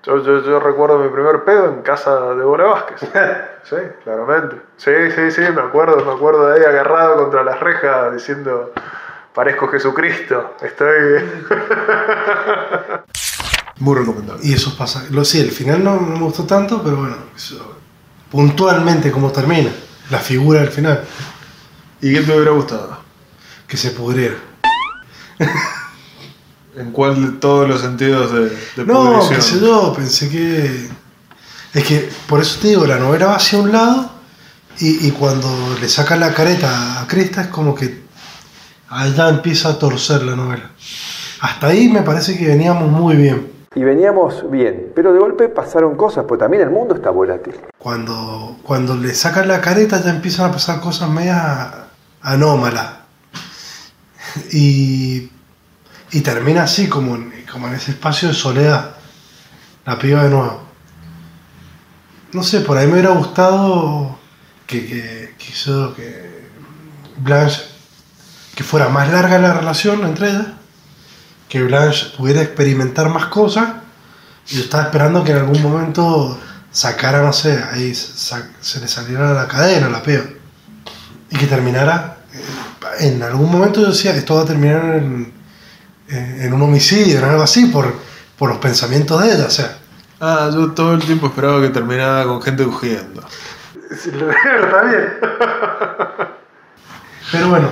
Yo, 0.03 0.19
yo, 0.19 0.41
yo 0.43 0.61
recuerdo 0.61 0.99
mi 0.99 1.09
primer 1.09 1.43
pedo 1.45 1.65
en 1.67 1.81
casa 1.83 2.35
de 2.35 2.45
Bola 2.45 2.65
Vázquez. 2.65 3.01
Sí, 3.65 3.77
claramente. 4.05 4.57
Sí, 4.77 5.11
sí, 5.13 5.31
sí, 5.31 5.41
me 5.41 5.63
acuerdo, 5.63 6.05
me 6.05 6.13
acuerdo 6.13 6.49
de 6.49 6.59
ahí 6.61 6.65
agarrado 6.67 7.17
contra 7.17 7.43
las 7.43 7.59
rejas 7.61 8.13
diciendo, 8.13 8.73
parezco 9.35 9.69
Jesucristo, 9.69 10.57
estoy... 10.63 11.25
Muy 13.81 13.97
recomendable. 13.99 14.41
Y 14.47 14.53
esos 14.53 14.75
pasajes. 14.75 15.11
Lo 15.11 15.25
sí, 15.25 15.41
el 15.41 15.51
final 15.51 15.83
no, 15.83 15.97
no 15.97 16.17
me 16.17 16.21
gustó 16.25 16.45
tanto, 16.45 16.81
pero 16.83 16.97
bueno, 16.97 17.17
eso, 17.37 17.77
puntualmente 18.31 19.11
cómo 19.11 19.33
termina. 19.33 19.71
La 20.11 20.19
figura 20.19 20.61
del 20.61 20.71
final, 20.71 21.05
¿Y 22.01 22.13
qué 22.13 22.21
te 22.21 22.33
hubiera 22.35 22.51
gustado? 22.53 23.03
que 23.67 23.77
se 23.79 23.91
pudriera. 23.93 24.37
¿En 26.77 26.91
cuál 26.93 27.25
de 27.25 27.39
todos 27.39 27.67
los 27.69 27.81
sentidos 27.81 28.31
de, 28.33 28.51
de 28.51 28.85
No, 28.85 29.05
pudrición? 29.23 29.37
qué 29.37 29.43
sé 29.43 29.61
yo, 29.61 29.93
pensé 29.95 30.29
que. 30.29 30.89
Es 31.73 31.85
que, 31.85 32.11
por 32.29 32.41
eso 32.41 32.61
te 32.61 32.69
digo, 32.69 32.87
la 32.87 32.99
novela 32.99 33.27
va 33.27 33.37
hacia 33.37 33.59
un 33.59 33.73
lado 33.73 34.11
y, 34.79 35.09
y 35.09 35.11
cuando 35.13 35.49
le 35.81 35.89
sacan 35.89 36.21
la 36.21 36.35
careta 36.35 37.01
a 37.01 37.07
Crista 37.07 37.41
es 37.43 37.49
como 37.49 37.75
que 37.75 38.04
allá 38.95 39.29
empieza 39.29 39.71
a 39.71 39.79
torcer 39.79 40.23
la 40.23 40.37
novela. 40.37 40.71
Hasta 41.41 41.69
ahí 41.69 41.89
me 41.89 42.03
parece 42.03 42.39
que 42.39 42.47
veníamos 42.47 42.89
muy 42.91 43.17
bien. 43.17 43.53
Y 43.75 43.83
veníamos 43.83 44.49
bien, 44.51 44.93
pero 44.95 45.13
de 45.13 45.19
golpe 45.19 45.49
pasaron 45.49 45.97
cosas, 45.97 46.25
pues 46.29 46.39
también 46.39 46.63
el 46.63 46.71
mundo 46.71 46.95
está 46.95 47.11
volátil. 47.11 47.57
Cuando, 47.77 48.57
cuando 48.63 48.97
le 48.97 49.13
sacan 49.15 49.49
la 49.49 49.61
careta 49.61 50.01
ya 50.01 50.11
empiezan 50.11 50.51
a 50.51 50.53
pasar 50.53 50.81
cosas 50.81 51.11
medias 51.11 51.75
anómalas. 52.23 52.99
Y, 54.53 55.29
y 56.13 56.21
termina 56.21 56.63
así, 56.63 56.89
como 56.89 57.17
en, 57.17 57.33
como 57.51 57.67
en 57.67 57.75
ese 57.75 57.91
espacio 57.91 58.29
de 58.29 58.35
soledad. 58.35 58.95
La 59.85 59.99
piba 59.99 60.23
de 60.23 60.31
nuevo. 60.31 60.63
No 62.33 62.43
sé, 62.43 62.61
por 62.61 62.79
ahí 62.79 62.87
me 62.87 62.95
hubiera 62.95 63.11
gustado 63.11 64.19
que, 64.67 64.87
que, 64.87 65.35
que, 65.37 65.53
que 65.97 66.49
Blanche, 67.19 67.74
que 68.55 68.63
fuera 68.65 68.89
más 68.89 69.11
larga 69.11 69.39
la 69.39 69.53
relación 69.55 70.05
entre 70.05 70.31
ellas, 70.31 70.47
que 71.49 71.63
Blanche 71.63 72.13
pudiera 72.17 72.43
experimentar 72.43 73.09
más 73.09 73.27
cosas. 73.27 73.69
Y 74.49 74.57
yo 74.57 74.63
estaba 74.65 74.85
esperando 74.85 75.25
que 75.25 75.33
en 75.33 75.39
algún 75.39 75.63
momento 75.63 76.39
sacara, 76.71 77.23
no 77.23 77.33
sé, 77.33 77.63
ahí 77.73 77.95
se 77.95 78.81
le 78.81 78.89
saliera 78.89 79.33
la 79.33 79.47
cadena 79.49 79.89
la 79.89 80.03
piba. 80.03 80.25
Y 81.31 81.37
que 81.37 81.47
terminara. 81.47 82.19
eh, 82.33 83.07
En 83.07 83.23
algún 83.23 83.51
momento 83.51 83.81
yo 83.81 83.89
decía, 83.89 84.15
esto 84.15 84.37
va 84.37 84.43
a 84.43 84.47
terminar 84.47 84.85
en, 84.97 85.33
en- 86.09 86.43
en 86.43 86.53
un 86.53 86.63
homicidio, 86.63 87.19
en 87.19 87.25
algo 87.25 87.43
así, 87.43 87.67
por, 87.67 87.95
por 88.39 88.51
los 88.51 88.59
pensamientos 88.59 89.21
de 89.23 89.35
ella. 89.35 89.47
O 89.47 89.51
sea, 89.51 89.79
Ah, 90.21 90.49
yo 90.55 90.71
todo 90.73 90.95
el 90.95 91.01
tiempo 91.05 91.27
esperaba 91.27 91.61
que 91.61 91.69
terminara 91.71 92.25
con 92.25 92.41
gente 92.41 92.65
cogiendo. 92.65 93.23
Está 93.91 94.83
bien. 94.85 95.13
Pero 97.33 97.49
bueno, 97.49 97.69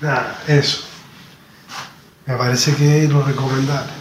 Nada, 0.00 0.42
eso. 0.46 0.84
Me 2.26 2.36
parece 2.36 2.74
que 2.74 3.04
es 3.04 3.10
lo 3.10 3.22
recomendable. 3.22 3.92